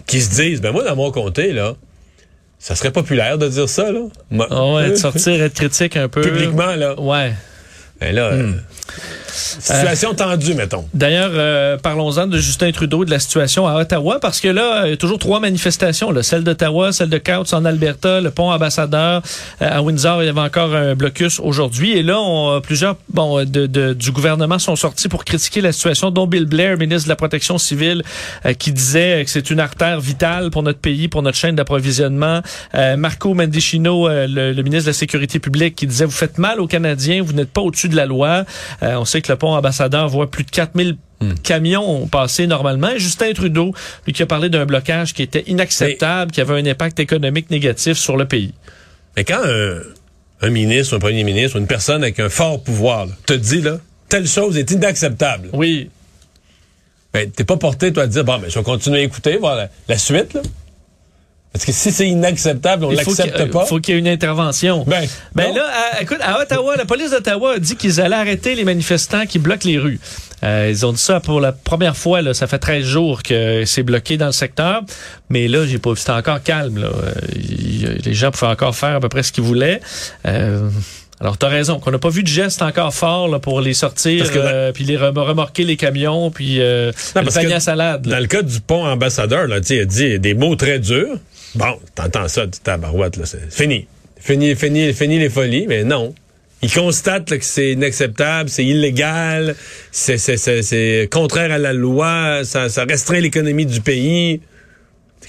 qui 0.07 0.21
se 0.21 0.31
disent, 0.31 0.61
ben 0.61 0.71
moi, 0.71 0.83
dans 0.83 0.95
mon 0.95 1.11
comté, 1.11 1.51
là, 1.53 1.75
ça 2.57 2.75
serait 2.75 2.91
populaire 2.91 3.37
de 3.37 3.47
dire 3.47 3.69
ça, 3.69 3.91
là. 3.91 4.01
Ah 4.49 4.73
ouais, 4.73 4.89
de 4.89 4.95
sortir, 4.95 5.41
être 5.41 5.53
critique 5.53 5.95
un 5.97 6.07
peu. 6.07 6.21
Publiquement, 6.21 6.75
là. 6.75 6.99
Ouais. 6.99 7.33
Ben 7.99 8.15
là, 8.15 8.31
hmm. 8.31 8.61
Situation 9.35 10.13
tendue, 10.13 10.53
mettons. 10.53 10.85
D'ailleurs, 10.93 11.31
euh, 11.33 11.77
parlons-en 11.77 12.27
de 12.27 12.37
Justin 12.37 12.71
Trudeau, 12.71 13.03
de 13.03 13.11
la 13.11 13.19
situation 13.19 13.67
à 13.67 13.75
Ottawa, 13.75 14.19
parce 14.21 14.39
que 14.39 14.47
là, 14.47 14.83
il 14.85 14.91
y 14.91 14.93
a 14.93 14.97
toujours 14.97 15.19
trois 15.19 15.39
manifestations. 15.39 16.11
Là. 16.11 16.23
Celle 16.23 16.43
d'Ottawa, 16.43 16.93
celle 16.93 17.09
de 17.09 17.17
Couts 17.17 17.53
en 17.53 17.65
Alberta, 17.65 18.21
le 18.21 18.31
pont 18.31 18.51
ambassadeur 18.51 19.21
euh, 19.61 19.69
à 19.69 19.81
Windsor. 19.81 20.23
Il 20.23 20.27
y 20.27 20.29
avait 20.29 20.39
encore 20.39 20.73
un 20.73 20.95
blocus 20.95 21.39
aujourd'hui. 21.39 21.97
Et 21.97 22.03
là, 22.03 22.19
on, 22.19 22.61
plusieurs 22.61 22.95
bon, 23.09 23.43
de, 23.43 23.65
de, 23.65 23.93
du 23.93 24.11
gouvernement 24.11 24.57
sont 24.57 24.75
sortis 24.75 25.09
pour 25.09 25.25
critiquer 25.25 25.61
la 25.61 25.73
situation, 25.73 26.11
dont 26.11 26.27
Bill 26.27 26.45
Blair, 26.45 26.77
ministre 26.77 27.05
de 27.05 27.09
la 27.09 27.17
Protection 27.17 27.57
civile, 27.57 28.03
euh, 28.45 28.53
qui 28.53 28.71
disait 28.71 29.23
que 29.25 29.31
c'est 29.31 29.49
une 29.49 29.59
artère 29.59 29.99
vitale 29.99 30.49
pour 30.49 30.63
notre 30.63 30.79
pays, 30.79 31.07
pour 31.07 31.21
notre 31.23 31.37
chaîne 31.37 31.55
d'approvisionnement. 31.55 32.41
Marco 32.97 33.33
Mendicino, 33.33 34.07
le, 34.07 34.53
le, 34.53 34.63
ministre 34.63 34.85
de 34.85 34.89
la 34.89 34.93
Sécurité 34.93 35.39
publique, 35.39 35.75
qui 35.75 35.87
disait, 35.87 36.05
vous 36.05 36.11
faites 36.11 36.37
mal 36.37 36.59
aux 36.59 36.67
Canadiens, 36.67 37.21
vous 37.21 37.33
n'êtes 37.33 37.51
pas 37.51 37.61
au-dessus 37.61 37.89
de 37.89 37.95
la 37.95 38.05
loi. 38.05 38.45
on 38.81 39.05
sait 39.05 39.21
le 39.27 39.35
pont 39.35 39.53
ambassadeur 39.53 40.07
voit 40.09 40.29
plus 40.29 40.43
de 40.43 40.51
4000 40.51 40.97
hmm. 41.21 41.33
camions 41.43 42.07
passer 42.07 42.47
normalement. 42.47 42.91
Justin 42.97 43.33
Trudeau, 43.33 43.73
lui 44.05 44.13
qui 44.13 44.23
a 44.23 44.25
parlé 44.25 44.49
d'un 44.49 44.65
blocage 44.65 45.13
qui 45.13 45.23
était 45.23 45.43
inacceptable, 45.47 46.31
qui 46.31 46.41
avait 46.41 46.59
un 46.59 46.65
impact 46.65 46.99
économique 46.99 47.49
négatif 47.49 47.97
sur 47.97 48.17
le 48.17 48.25
pays. 48.25 48.53
Mais 49.15 49.23
quand 49.23 49.41
un, 50.41 50.49
ministre, 50.49 50.95
un 50.95 50.99
premier 50.99 51.23
ministre, 51.23 51.57
une 51.57 51.67
personne 51.67 52.03
avec 52.03 52.19
un 52.19 52.29
fort 52.29 52.61
pouvoir 52.61 53.07
te 53.25 53.33
dit 53.33 53.61
là, 53.61 53.77
telle 54.09 54.27
chose 54.27 54.57
est 54.57 54.71
inacceptable. 54.71 55.49
Oui. 55.53 55.89
Ben, 57.13 57.31
t'es 57.31 57.45
pas 57.45 57.55
porté, 57.55 57.93
toi, 57.93 58.03
à 58.03 58.07
dire, 58.07 58.25
bon, 58.25 58.39
ben, 58.39 58.49
je 58.49 58.59
vais 58.59 58.65
continuer 58.65 58.99
à 58.99 59.03
écouter, 59.03 59.37
voir 59.37 59.55
la, 59.55 59.69
la 59.87 59.97
suite, 59.97 60.33
là. 60.33 60.41
Parce 61.55 61.63
que 61.63 61.71
si 61.71 61.89
c'est 61.93 62.09
inacceptable, 62.09 62.83
on 62.83 62.91
l'accepte 62.91 63.49
pas. 63.49 63.63
Il 63.63 63.67
faut 63.69 63.79
qu'il 63.79 63.93
y 63.93 63.97
ait 63.97 63.99
une 64.01 64.09
intervention. 64.09 64.83
Ben, 64.85 65.07
ben 65.35 65.55
là, 65.55 65.65
à, 65.93 66.01
écoute, 66.01 66.17
à 66.21 66.41
Ottawa, 66.41 66.75
la 66.75 66.83
police 66.83 67.11
d'Ottawa 67.11 67.53
a 67.53 67.59
dit 67.59 67.77
qu'ils 67.77 68.01
allaient 68.01 68.17
arrêter 68.17 68.55
les 68.55 68.65
manifestants 68.65 69.25
qui 69.25 69.39
bloquent 69.39 69.65
les 69.65 69.77
rues. 69.77 70.01
Euh, 70.43 70.67
ils 70.69 70.85
ont 70.85 70.91
dit 70.91 71.01
ça 71.01 71.21
pour 71.21 71.39
la 71.39 71.53
première 71.53 71.95
fois. 71.95 72.21
Là, 72.21 72.33
ça 72.33 72.47
fait 72.47 72.59
13 72.59 72.83
jours 72.83 73.23
que 73.23 73.63
c'est 73.63 73.83
bloqué 73.83 74.17
dans 74.17 74.25
le 74.25 74.33
secteur. 74.33 74.81
Mais 75.29 75.47
là, 75.47 75.65
j'ai 75.65 75.79
pas 75.79 75.95
c'était 75.95 76.11
encore 76.11 76.43
calme. 76.43 76.77
Là. 76.77 76.87
Euh, 76.87 77.13
les 78.03 78.13
gens 78.13 78.31
pouvaient 78.31 78.51
encore 78.51 78.75
faire 78.75 78.95
à 78.95 78.99
peu 78.99 79.07
près 79.07 79.23
ce 79.23 79.31
qu'ils 79.31 79.45
voulaient. 79.45 79.79
Euh, 80.27 80.69
alors, 81.21 81.37
tu 81.37 81.45
as 81.45 81.49
raison, 81.49 81.79
qu'on 81.79 81.91
n'a 81.91 81.99
pas 81.99 82.09
vu 82.09 82.23
de 82.23 82.27
geste 82.27 82.61
encore 82.61 82.93
fort 82.93 83.29
là, 83.29 83.39
pour 83.39 83.61
les 83.61 83.73
sortir, 83.73 84.29
euh, 84.35 84.73
puis 84.73 84.83
les 84.83 84.97
remorquer 84.97 85.63
les 85.63 85.77
camions, 85.77 86.29
puis 86.29 86.59
euh, 86.59 86.91
le 87.15 87.31
panier 87.31 87.53
à 87.53 87.59
salade. 87.61 88.07
Dans 88.07 88.19
le 88.19 88.27
cas 88.27 88.41
du 88.41 88.59
pont 88.59 88.85
ambassadeur, 88.85 89.47
là, 89.47 89.59
il 89.69 89.79
a 89.79 89.85
dit 89.85 90.19
des 90.19 90.33
mots 90.33 90.57
très 90.57 90.79
durs. 90.79 91.17
Bon, 91.55 91.79
t'entends 91.95 92.27
ça, 92.27 92.45
tu 92.47 92.59
tabarouette, 92.59 93.15
là, 93.15 93.25
c'est 93.25 93.51
fini. 93.51 93.87
Fini, 94.19 94.55
fini, 94.55 94.93
fini 94.93 95.19
les 95.19 95.29
folies, 95.29 95.67
mais 95.67 95.85
non. 95.85 96.13
Il 96.61 96.71
constate 96.71 97.37
que 97.37 97.45
c'est 97.45 97.73
inacceptable, 97.73 98.49
c'est 98.49 98.65
illégal, 98.65 99.55
c'est 99.91 101.07
contraire 101.11 101.51
à 101.51 101.57
la 101.57 101.73
loi, 101.73 102.41
ça, 102.43 102.69
ça 102.69 102.83
restreint 102.83 103.19
l'économie 103.19 103.65
du 103.65 103.81
pays. 103.81 104.41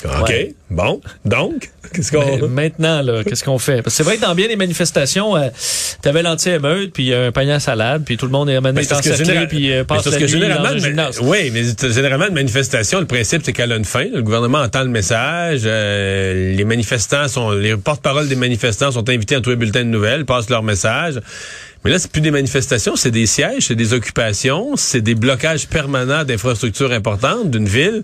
OK. 0.04 0.34
Bon. 0.68 1.00
Donc, 1.24 1.70
qu'est-ce 1.92 2.10
qu'on. 2.10 2.48
Maintenant, 2.48 3.00
là, 3.02 3.22
qu'est-ce 3.24 3.44
qu'on 3.44 3.58
fait? 3.58 3.82
Parce 3.82 3.94
que 3.94 3.96
c'est 3.98 4.02
vrai 4.02 4.16
que 4.16 4.22
dans 4.22 4.34
bien 4.34 4.48
les 4.48 4.56
manifestations, 4.56 5.36
euh, 5.36 5.48
t'avais 6.02 6.22
l'anti-émeute, 6.22 6.92
puis 6.92 7.14
un 7.14 7.30
panier 7.32 7.52
à 7.52 7.60
salade, 7.60 8.02
puis 8.04 8.16
tout 8.16 8.26
le 8.26 8.32
monde 8.32 8.50
est 8.50 8.56
amené 8.56 8.84
dans 8.84 9.00
général... 9.00 9.48
puis 9.48 9.72
euh, 9.72 9.84
passe 9.84 10.06
la 10.06 10.18
nuit 10.18 10.40
dans 10.40 10.64
un 10.64 10.78
gymnase. 10.78 11.20
Oui, 11.22 11.50
mais 11.52 11.62
généralement, 11.92 12.26
une 12.26 12.34
manifestation, 12.34 13.00
le 13.00 13.06
principe, 13.06 13.42
c'est 13.44 13.52
qu'elle 13.52 13.72
a 13.72 13.76
une 13.76 13.84
fin. 13.84 14.06
Le 14.12 14.22
gouvernement 14.22 14.58
entend 14.58 14.82
le 14.82 14.90
message. 14.90 15.62
Euh, 15.64 16.54
les 16.54 16.64
manifestants 16.64 17.28
sont... 17.28 17.52
Les 17.52 17.76
porte-parole 17.76 18.28
des 18.28 18.36
manifestants 18.36 18.90
sont 18.90 19.08
invités 19.08 19.36
à 19.36 19.40
trouver 19.40 19.56
bulletin 19.56 19.84
de 19.84 19.90
nouvelles, 19.90 20.24
passent 20.24 20.50
leur 20.50 20.62
message. 20.62 21.20
Mais 21.84 21.92
là, 21.92 22.00
c'est 22.00 22.10
plus 22.10 22.20
des 22.20 22.32
manifestations, 22.32 22.96
c'est 22.96 23.12
des 23.12 23.26
sièges, 23.26 23.68
c'est 23.68 23.76
des 23.76 23.92
occupations, 23.92 24.74
c'est 24.74 25.02
des 25.02 25.14
blocages 25.14 25.68
permanents 25.68 26.24
d'infrastructures 26.24 26.90
importantes 26.90 27.48
d'une 27.50 27.68
ville. 27.68 28.02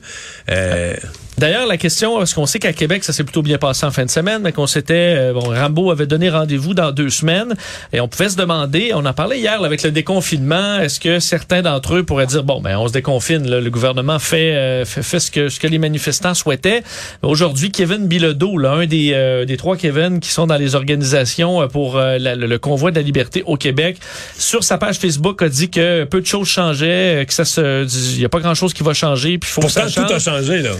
Euh, 0.51 0.95
D'ailleurs, 1.39 1.67
la 1.67 1.79
question, 1.79 2.19
parce 2.19 2.35
qu'on 2.35 2.47
sait 2.47 2.59
qu'à 2.59 2.73
Québec, 2.73 3.05
ça 3.05 3.13
s'est 3.13 3.25
plutôt 3.25 3.43
bien 3.43 3.57
passé 3.57 3.87
en 3.87 3.91
fin 3.91 4.05
de 4.05 4.11
semaine, 4.11 4.43
mais 4.43 4.53
qu'on 4.53 4.67
s'était, 4.67 5.15
euh, 5.17 5.33
bon, 5.33 5.41
Rambo 5.41 5.91
avait 5.91 6.07
donné 6.07 6.29
rendez-vous 6.29 6.75
dans 6.75 6.93
deux 6.93 7.09
semaines, 7.09 7.55
et 7.93 8.01
on 8.01 8.09
pouvait 8.09 8.29
se 8.29 8.37
demander, 8.37 8.93
on 8.95 9.05
en 9.07 9.13
parlait 9.15 9.39
hier 9.39 9.63
avec 9.63 9.83
le 9.83 9.91
déconfinement, 9.91 10.79
est-ce 10.79 11.01
que 11.01 11.21
certains 11.21 11.63
d'entre 11.63 11.97
eux 11.97 12.03
pourraient 12.03 12.27
dire, 12.27 12.45
bon, 12.45 12.61
ben, 12.61 12.77
on 12.77 12.87
se 12.87 12.93
déconfine, 12.93 13.49
le 13.49 13.71
gouvernement 13.71 14.19
fait, 14.19 14.55
euh, 14.55 14.85
fait, 14.85 15.21
ce 15.21 15.31
que 15.31 15.49
ce 15.49 15.59
que 15.59 15.67
les 15.67 15.79
manifestants 15.79 16.35
souhaitaient. 16.35 16.83
Aujourd'hui, 17.23 17.71
Kevin 17.71 18.07
Bilodeau, 18.07 18.59
là, 18.59 18.73
un 18.73 18.87
des, 18.87 19.13
euh, 19.15 19.45
des 19.45 19.57
trois 19.57 19.77
Kevin 19.77 20.21
qui 20.21 20.31
sont 20.31 20.47
dans 20.47 20.57
les 20.57 20.75
organisations 20.75 21.67
pour 21.69 21.97
le, 21.99 22.57
convoi 22.59 22.91
de 22.91 22.97
la 22.97 23.03
liberté 23.03 23.43
au 23.47 23.57
Québec, 23.57 23.97
sur 24.39 24.65
sa 24.65 24.77
page 24.77 24.99
Facebook 24.99 25.41
a 25.43 25.49
dit 25.49 25.71
que 25.71 26.05
peu 26.05 26.21
de 26.21 26.27
choses 26.27 26.49
changeaient, 26.49 27.25
que 27.27 27.33
ça 27.33 27.45
se, 27.45 27.87
il 28.15 28.21
y 28.21 28.25
a 28.25 28.29
pas 28.29 28.41
grand-chose 28.41 28.75
qui 28.75 28.83
va 28.83 28.93
changer, 28.93 29.39
puis 29.39 29.51
faut 29.51 29.61
Pourtant, 29.63 29.85
que 29.85 29.91
ça 29.91 30.03
tout 30.03 30.13
a 30.13 30.19
changé 30.19 30.63
là. 30.63 30.71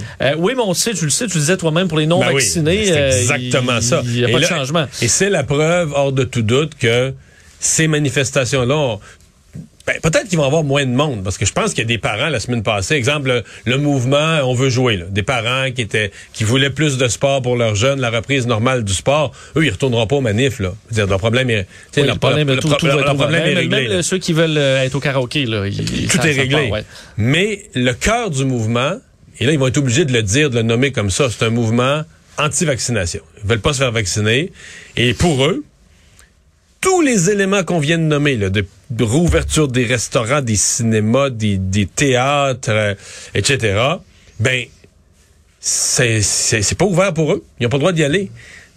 Oui, 0.43 0.55
mais 0.57 0.63
on 0.63 0.75
sait, 0.75 0.93
tu 0.93 1.05
le 1.05 1.11
sais, 1.11 1.27
tu 1.27 1.35
le 1.35 1.41
disais 1.41 1.57
toi-même 1.57 1.89
pour 1.89 1.99
les 1.99 2.07
non-vaccinés. 2.07 2.91
Ben 2.91 3.13
c'est 3.13 3.21
exactement 3.21 3.81
ça. 3.81 4.03
Il 4.05 4.13
n'y 4.13 4.25
a 4.25 4.29
pas 4.29 4.41
de 4.41 4.45
changement. 4.45 4.87
Et 5.01 5.09
c'est 5.09 5.31
la 5.31 5.45
preuve, 5.45 5.93
hors 5.95 6.13
de 6.13 6.25
tout 6.25 6.43
doute, 6.43 6.75
que 6.79 7.15
ces 7.61 7.87
manifestations-là 7.87 8.99
ben, 9.87 9.97
peut-être 10.01 10.29
qu'ils 10.29 10.39
vont 10.39 10.45
avoir 10.45 10.63
moins 10.63 10.87
de 10.87 10.93
monde, 10.93 11.25
parce 11.25 11.39
que 11.39 11.45
je 11.45 11.53
pense 11.53 11.71
qu'il 11.71 11.81
y 11.81 11.83
a 11.83 11.89
des 11.89 11.99
parents 11.99 12.29
la 12.29 12.39
semaine 12.39 12.63
passée, 12.63 12.95
exemple 12.95 13.43
le, 13.65 13.79
mouvement 13.79 14.39
On 14.45 14.55
veut 14.55 14.69
jouer, 14.69 14.97
là, 14.97 15.07
des 15.11 15.25
parents 15.25 15.73
qui 15.73 15.83
étaient 15.83 16.13
qui 16.33 16.45
voulaient 16.45 16.71
plus 16.71 16.99
de 16.99 17.09
sport 17.09 17.43
pour 17.43 17.57
leurs 17.57 17.75
jeunes, 17.75 18.01
la 18.01 18.11
reprise 18.11 18.47
normale 18.47 18.85
du 18.85 18.95
sport, 18.95 19.33
eux 19.57 19.65
ils 19.65 19.71
retourneront 19.71 20.07
pas 20.07 20.17
aux 20.17 20.21
manifs 20.21 20.61
là. 20.61 20.73
dire 20.93 21.09
leur 21.09 21.19
problème 21.19 21.51
est, 21.51 21.67
leur, 21.97 22.19
problème, 22.19 22.57
tout, 22.59 22.69
problème 22.69 23.47
est 23.47 23.55
réglé. 23.55 23.89
Même 23.89 24.03
ceux 24.03 24.19
qui 24.19 24.33
veulent 24.33 24.57
euh, 24.57 24.85
être 24.85 24.95
au 24.95 25.01
karaoké 25.01 25.47
là, 25.47 25.65
tout 25.69 26.27
est 26.27 26.33
réglé. 26.33 26.71
Mais 27.17 27.65
le 27.75 27.93
cœur 27.93 28.31
du 28.31 28.45
mouvement, 28.45 29.01
et 29.39 29.47
là, 29.47 29.53
ils 29.53 29.59
vont 29.59 29.67
être 29.67 29.79
obligés 29.79 30.05
de 30.05 30.13
le 30.13 30.23
dire, 30.23 30.51
de 30.51 30.57
le 30.57 30.63
nommer 30.63 30.93
comme 30.93 31.11
ça. 31.11 31.29
C'est 31.31 31.45
un 31.45 31.51
mouvement 31.51 32.03
anti-vaccination. 32.39 33.23
Ils 33.43 33.49
veulent 33.49 33.61
pas 33.61 33.73
se 33.73 33.79
faire 33.79 33.93
vacciner. 33.93 34.53
Et 34.97 35.15
pour 35.15 35.45
eux, 35.45 35.65
tous 36.81 37.01
les 37.01 37.31
éléments 37.31 37.63
qu'on 37.63 37.79
vient 37.79 37.99
de 37.99 38.03
nommer, 38.03 38.37
là, 38.37 38.51
de, 38.51 38.65
rouverture 39.01 39.69
des 39.69 39.85
restaurants, 39.85 40.43
des 40.43 40.57
cinémas, 40.57 41.31
des, 41.31 41.87
théâtres, 41.87 42.71
euh, 42.71 42.95
etc., 43.35 43.81
ben, 44.39 44.67
c'est, 45.61 46.75
pas 46.77 46.85
ouvert 46.85 47.15
pour 47.15 47.33
eux. 47.33 47.45
Ils 47.59 47.65
n'ont 47.65 47.69
pas 47.69 47.77
le 47.77 47.83
droit 47.83 47.93
d'y 47.93 48.03
aller. 48.03 48.31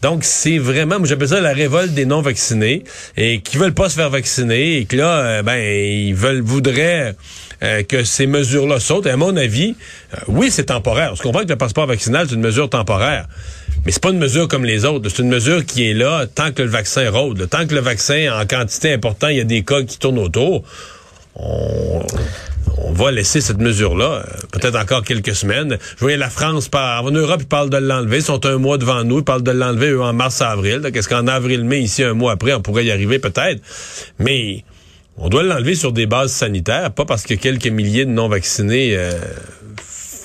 Donc, 0.05 0.23
c'est 0.23 0.59
vraiment, 0.59 0.99
moi 0.99 1.07
j'appelle 1.07 1.29
ça 1.29 1.41
la 1.41 1.51
révolte 1.51 1.95
des 1.95 2.05
non-vaccinés 2.05 2.83
et 3.17 3.39
qui 3.39 3.57
veulent 3.57 3.73
pas 3.73 3.89
se 3.89 3.95
faire 3.95 4.11
vacciner 4.11 4.77
et 4.77 4.85
que 4.85 4.95
là, 4.97 5.17
euh, 5.17 5.41
ben, 5.41 5.57
ils 5.57 6.13
veulent, 6.13 6.41
voudraient 6.41 7.15
euh, 7.63 7.81
que 7.81 8.03
ces 8.03 8.27
mesures-là 8.27 8.79
sautent. 8.79 9.07
Et 9.07 9.09
à 9.09 9.17
mon 9.17 9.35
avis, 9.35 9.75
euh, 10.13 10.17
oui, 10.27 10.51
c'est 10.51 10.65
temporaire. 10.65 11.09
On 11.13 11.15
se 11.15 11.23
comprend 11.23 11.41
que 11.41 11.49
le 11.49 11.55
passeport 11.55 11.87
vaccinal, 11.87 12.27
c'est 12.29 12.35
une 12.35 12.41
mesure 12.41 12.69
temporaire. 12.69 13.25
Mais 13.83 13.91
c'est 13.91 14.03
pas 14.03 14.11
une 14.11 14.19
mesure 14.19 14.47
comme 14.47 14.63
les 14.63 14.85
autres. 14.85 15.09
C'est 15.09 15.23
une 15.23 15.29
mesure 15.29 15.65
qui 15.65 15.89
est 15.89 15.95
là 15.95 16.27
tant 16.27 16.51
que 16.51 16.61
le 16.61 16.69
vaccin 16.69 17.09
rôde. 17.09 17.49
Tant 17.49 17.65
que 17.65 17.73
le 17.73 17.81
vaccin 17.81 18.29
en 18.39 18.45
quantité 18.45 18.93
importante, 18.93 19.31
il 19.31 19.37
y 19.37 19.41
a 19.41 19.43
des 19.43 19.63
cas 19.63 19.81
qui 19.81 19.97
tournent 19.97 20.19
autour. 20.19 20.61
On, 21.33 22.05
va 22.91 23.11
laisser 23.11 23.41
cette 23.41 23.59
mesure-là, 23.59 24.05
euh, 24.05 24.23
peut-être 24.51 24.77
encore 24.77 25.03
quelques 25.03 25.35
semaines. 25.35 25.77
Je 25.95 25.99
voyais 25.99 26.17
la 26.17 26.29
France, 26.29 26.69
en 26.73 27.11
Europe, 27.11 27.41
ils 27.41 27.47
parlent 27.47 27.69
de 27.69 27.77
l'enlever. 27.77 28.17
Ils 28.17 28.23
sont 28.23 28.45
un 28.45 28.57
mois 28.57 28.77
devant 28.77 29.03
nous. 29.03 29.19
Ils 29.19 29.23
parlent 29.23 29.43
de 29.43 29.51
l'enlever, 29.51 29.95
en 29.95 30.13
mars-avril. 30.13 30.81
Qu'est-ce 30.93 31.09
qu'en 31.09 31.27
avril-mai, 31.27 31.81
ici, 31.81 32.03
un 32.03 32.13
mois 32.13 32.33
après, 32.33 32.53
on 32.53 32.61
pourrait 32.61 32.85
y 32.85 32.91
arriver? 32.91 33.19
Peut-être. 33.19 33.61
Mais 34.19 34.63
on 35.17 35.29
doit 35.29 35.43
l'enlever 35.43 35.75
sur 35.75 35.91
des 35.91 36.05
bases 36.05 36.31
sanitaires, 36.31 36.91
pas 36.91 37.05
parce 37.05 37.23
que 37.23 37.33
quelques 37.33 37.67
milliers 37.67 38.05
de 38.05 38.11
non-vaccinés 38.11 38.95
euh, 38.97 39.11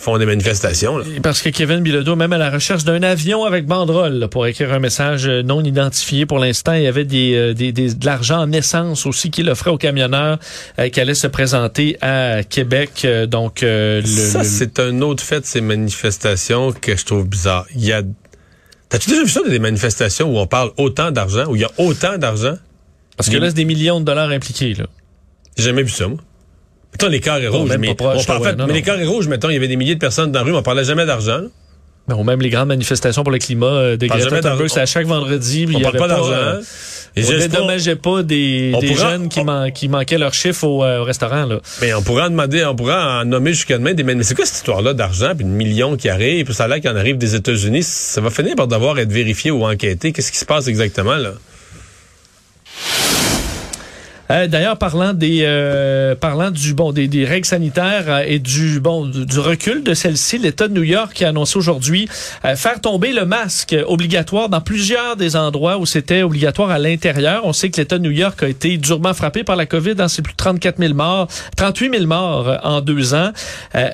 font 0.01 0.17
des 0.19 0.27
manifestations. 0.27 0.97
Là. 0.99 1.05
Parce 1.23 1.43
que 1.43 1.51
Kevin 1.51 1.81
Bilodeau, 1.81 2.17
même 2.17 2.33
à 2.33 2.39
la 2.39 2.51
recherche 2.51 2.85
d'un 2.85 3.03
avion 3.03 3.45
avec 3.45 3.67
banderole 3.67 4.15
là, 4.15 4.29
pour 4.29 4.47
écrire 4.47 4.73
un 4.73 4.79
message 4.79 5.27
euh, 5.29 5.43
non 5.43 5.63
identifié 5.63 6.25
pour 6.27 6.39
l'instant, 6.39 6.73
il 6.73 6.83
y 6.83 6.87
avait 6.87 7.05
des, 7.05 7.35
euh, 7.35 7.53
des, 7.55 7.71
des 7.73 7.95
de 7.95 8.07
l'argent 8.07 8.41
en 8.41 8.51
essence 8.53 9.05
aussi 9.07 9.31
qu'il 9.31 9.49
offrait 9.51 9.71
aux 9.71 9.77
camionneurs 9.79 10.39
euh, 10.79 10.89
qui 10.89 11.01
allaient 11.01 11.15
se 11.15 11.27
présenter 11.27 11.99
à 12.01 12.43
Québec. 12.43 13.07
Donc 13.29 13.63
euh, 13.63 14.01
le, 14.01 14.07
Ça, 14.07 14.39
le- 14.39 14.45
c'est 14.45 14.81
un 14.81 15.03
autre 15.03 15.23
fait 15.23 15.41
de 15.41 15.47
ces 15.47 15.61
manifestations 15.61 16.73
que 16.73 16.97
je 16.97 17.05
trouve 17.05 17.29
bizarre. 17.29 17.67
Il 17.77 17.85
y 17.85 17.93
a... 17.93 18.03
T'as-tu 18.89 19.11
déjà 19.11 19.23
vu 19.23 19.29
ça, 19.29 19.41
des 19.49 19.59
manifestations 19.59 20.29
où 20.35 20.39
on 20.39 20.47
parle 20.47 20.71
autant 20.79 21.11
d'argent, 21.11 21.45
où 21.49 21.57
il 21.57 21.63
y 21.63 21.65
a 21.65 21.71
autant 21.79 22.17
d'argent? 22.19 22.55
parce 23.17 23.29
que 23.29 23.37
là, 23.37 23.49
c'est 23.49 23.55
des 23.57 23.67
millions 23.67 24.01
de 24.01 24.07
dollars 24.07 24.31
impliqués. 24.31 24.73
Là. 24.73 24.87
J'ai 25.59 25.65
jamais 25.65 25.83
vu 25.83 25.91
ça, 25.91 26.09
moi. 26.09 26.17
Mettons 26.93 27.09
les 27.09 27.21
carrés 27.21 27.49
rouges. 27.49 27.71
mais, 27.79 27.89
pas 27.89 27.95
proche, 27.95 28.23
on 28.23 28.25
parle- 28.25 28.43
ouais, 28.43 28.53
non, 28.53 28.65
mais 28.65 28.69
non. 28.69 28.75
les 28.75 28.83
carrés 28.83 29.07
rouges, 29.07 29.29
mettons, 29.29 29.49
il 29.51 29.55
y 29.55 29.57
avait 29.57 29.69
des 29.69 29.77
milliers 29.77 29.95
de 29.95 30.01
personnes 30.01 30.33
dans 30.33 30.41
la 30.41 30.45
rue, 30.45 30.53
mais 30.53 30.59
on 30.59 30.63
parlait 30.63 30.85
jamais 30.85 31.07
d'argent. 31.07 31.39
là. 31.39 31.49
Ben, 32.09 32.25
même 32.25 32.41
les 32.41 32.51
grandes 32.51 32.67
manifestations 32.69 33.23
pour 33.23 33.31
le 33.31 33.39
climat 33.39 33.67
euh, 33.67 33.97
de 33.97 34.07
Greta 34.07 34.41
Thunberg, 34.41 34.69
c'est 34.69 34.81
à 34.81 34.87
chaque 34.87 35.07
vendredi. 35.07 35.67
On 35.73 35.79
y 35.79 35.83
parle 35.83 35.97
pas 35.97 36.09
d'argent. 36.09 36.33
euh, 36.33 36.61
Et 37.15 37.23
on 37.23 37.27
j'espère- 37.29 37.49
dédommageait 37.51 37.95
pas 37.97 38.23
des, 38.25 38.73
pourra- 38.73 39.11
jeunes 39.11 39.29
qui, 39.29 39.41
on- 39.41 39.45
man- 39.45 39.71
qui 39.71 39.89
manquaient 39.89 40.19
leur 40.19 40.35
chiffre 40.35 40.65
au, 40.65 40.83
euh, 40.83 41.01
au 41.01 41.05
restaurant. 41.05 41.45
Là. 41.45 41.61
Mais 41.81 41.95
on 41.95 42.03
pourrait 42.03 42.25
en 42.25 42.31
demander, 42.31 42.65
on 42.65 42.75
pourrait 42.75 42.95
en 42.95 43.25
nommer 43.25 43.53
jusqu'à 43.53 43.79
demain 43.79 43.95
des 43.95 44.03
Mais 44.03 44.21
c'est 44.25 44.35
quoi 44.35 44.45
cette 44.45 44.57
histoire-là 44.57 44.93
d'argent, 44.95 45.35
puis 45.37 45.45
de 45.45 45.51
millions 45.51 45.97
qui 45.97 46.09
arrivent, 46.09 46.47
puis 46.47 46.55
ça 46.55 46.65
a 46.65 46.69
l'air 46.69 46.81
qu'il 46.81 46.91
en 46.91 46.97
arrive 46.97 47.17
des 47.19 47.37
États-Unis? 47.37 47.85
Ça 47.85 48.21
va 48.21 48.31
finir 48.31 48.57
par 48.57 48.67
devoir 48.67 48.99
être 48.99 49.13
vérifié 49.13 49.53
ou 49.53 49.65
enquêté. 49.65 50.13
Qu'est-ce 50.13 50.33
qui 50.33 50.39
se 50.39 50.45
passe 50.47 50.67
exactement, 50.67 51.17
là? 51.17 51.35
Euh, 54.31 54.47
D'ailleurs, 54.47 54.77
parlant 54.79 55.13
des 55.13 55.41
euh, 55.43 56.15
parlant 56.15 56.51
du 56.51 56.75
bon 56.75 56.93
des, 56.93 57.09
des 57.09 57.25
règles 57.25 57.47
sanitaires 57.47 58.05
euh, 58.09 58.25
et 58.27 58.39
du 58.39 58.81
bon 58.81 59.07
du, 59.07 59.39
recul 59.39 59.83
de 59.83 59.95
celle-ci, 59.95 60.39
l'État 60.39 60.69
de 60.69 60.75
New 60.75 60.83
York 60.83 61.21
a 61.23 61.29
annoncé 61.29 61.59
aujourd'hui 61.59 62.09
euh, 62.45 62.55
faire 62.55 62.81
tomber 62.81 63.13
le 63.13 63.25
masque 63.25 63.75
obligatoire 63.87 64.49
dans 64.49 64.61
plusieurs 64.61 65.17
des 65.17 65.37
endroits 65.37 65.79
où 65.79 65.87
c'était 65.87 66.23
obligatoire 66.23 66.71
à 66.71 66.79
l'intérieur. 66.79 67.43
On 67.45 67.53
sait 67.53 67.71
que 67.71 67.77
l'État 67.79 67.99
de 67.99 68.05
New 68.05 68.11
York 68.11 68.43
a 68.43 68.49
été 68.49 68.77
durement 68.77 69.15
frappé 69.15 69.43
par 69.43 69.57
la 69.57 69.67
COVID. 69.67 69.95
Dans 69.97 70.09
c'est 70.09 70.23
plus 70.23 70.33
de 70.33 70.37
34 70.37 70.79
000 70.79 70.95
morts, 70.95 71.27
38 71.57 71.91
000 71.93 72.07
morts 72.07 72.49
euh, 72.49 72.57
en 72.63 72.81
deux 72.81 73.15
ans. 73.15 73.33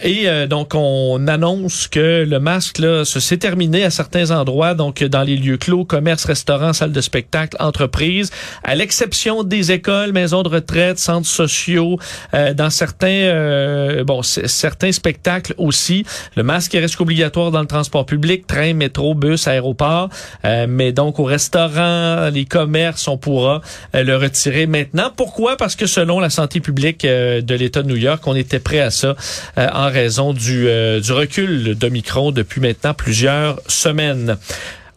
Et 0.02 0.26
donc 0.48 0.74
on 0.74 1.26
annonce 1.28 1.88
que 1.88 2.24
le 2.24 2.38
masque 2.40 2.78
là, 2.78 3.04
se 3.04 3.20
s'est 3.20 3.36
terminé 3.36 3.84
à 3.84 3.90
certains 3.90 4.30
endroits, 4.30 4.74
donc 4.74 5.02
dans 5.04 5.22
les 5.22 5.36
lieux 5.36 5.56
clos, 5.56 5.84
commerces, 5.84 6.24
restaurants, 6.24 6.72
salles 6.72 6.92
de 6.92 7.00
spectacle, 7.00 7.56
entreprises, 7.60 8.30
à 8.64 8.74
l'exception 8.74 9.42
des 9.42 9.72
écoles, 9.72 10.12
maisons 10.26 10.42
de 10.42 10.48
retraite, 10.48 10.98
centres 10.98 11.28
sociaux, 11.28 12.00
euh, 12.34 12.52
dans 12.52 12.68
certains 12.68 13.06
euh, 13.06 14.02
bon 14.02 14.22
certains 14.22 14.90
spectacles 14.90 15.54
aussi. 15.56 16.04
Le 16.34 16.42
masque 16.42 16.74
est 16.74 16.80
reste 16.80 17.00
obligatoire 17.00 17.52
dans 17.52 17.60
le 17.60 17.68
transport 17.68 18.04
public, 18.06 18.44
train, 18.48 18.74
métro, 18.74 19.14
bus, 19.14 19.46
aéroport, 19.46 20.08
Euh, 20.44 20.66
mais 20.68 20.92
donc 20.92 21.18
au 21.20 21.24
restaurant, 21.24 22.28
les 22.32 22.44
commerces, 22.44 23.06
on 23.08 23.18
pourra 23.18 23.60
le 23.94 24.16
retirer 24.16 24.66
maintenant. 24.66 25.10
Pourquoi? 25.16 25.56
Parce 25.56 25.76
que 25.76 25.86
selon 25.86 26.18
la 26.20 26.30
santé 26.30 26.60
publique 26.60 27.02
de 27.04 27.54
l'État 27.54 27.82
de 27.82 27.88
New 27.88 27.96
York, 27.96 28.22
on 28.26 28.34
était 28.34 28.58
prêt 28.58 28.80
à 28.80 28.90
ça 28.90 29.14
en 29.56 29.88
raison 29.88 30.32
du 30.32 30.58
du 31.06 31.12
recul 31.12 31.74
d'Omicron 31.74 32.32
depuis 32.32 32.60
maintenant 32.60 32.94
plusieurs 32.94 33.60
semaines. 33.68 34.36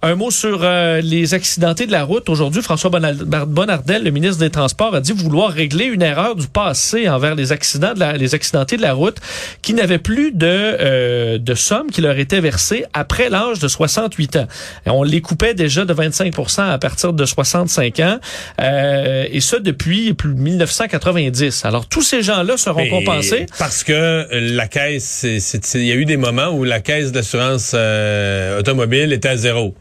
Un 0.02 0.16
mot 0.16 0.32
sur 0.32 0.62
euh, 0.64 1.02
les 1.02 1.34
accidentés 1.34 1.86
de 1.86 1.92
la 1.92 2.06
route. 2.06 2.30
Aujourd'hui, 2.30 2.62
François 2.62 2.90
Bonnardel, 2.90 4.02
le 4.02 4.12
ministre 4.12 4.40
des 4.40 4.50
Transports, 4.50 4.96
a 4.96 5.02
dit 5.02 5.12
vouloir 5.12 5.52
régler 5.52 5.86
une 5.86 6.02
erreur 6.02 6.38
du 6.38 6.48
passé 6.48 7.10
envers 7.10 7.36
les 7.36 7.52
accidents 7.52 7.94
de 7.94 8.00
la, 8.00 8.14
les 8.14 8.34
accidentés 8.34 8.78
de 8.78 8.82
la 8.82 8.94
route 8.94 9.18
qui 9.62 9.74
n'avaient 9.74 10.00
plus 10.00 10.32
de, 10.32 10.48
euh, 10.48 11.38
de 11.38 11.54
somme 11.54 11.92
qui 11.92 12.00
leur 12.00 12.18
était 12.18 12.40
versée 12.40 12.86
après 12.94 13.30
l'âge 13.30 13.60
de 13.60 13.68
68 13.68 14.38
ans. 14.38 14.48
Et 14.86 14.90
on 14.90 15.04
les 15.04 15.20
coupait 15.20 15.54
déjà 15.54 15.84
de 15.84 15.94
25% 15.94 16.62
à 16.62 16.78
partir 16.78 17.12
de 17.12 17.26
65 17.26 18.00
ans, 18.00 18.20
euh, 18.62 19.26
et 19.30 19.42
ça 19.42 19.60
depuis 19.60 20.14
plus 20.14 20.34
de 20.34 20.40
1990. 20.40 21.66
Alors, 21.66 21.86
tous 21.88 22.04
ces 22.04 22.22
gens-là 22.22 22.56
seront 22.56 22.84
Mais 22.84 22.90
compensés. 22.90 23.48
Parce 23.58 23.84
que 23.84 24.30
la 24.32 24.70
caisse, 24.70 25.26
il 25.74 25.86
y 25.86 25.92
a 25.92 25.96
eu 25.96 26.06
des 26.06 26.16
moments 26.16 26.52
où 26.52 26.64
la 26.64 26.80
caisse 26.80 27.12
d'assurance 27.12 27.74
euh, 27.74 28.60
automobile 28.62 29.12
était 29.12 29.28
à 29.28 29.36
zéro. 29.36 29.76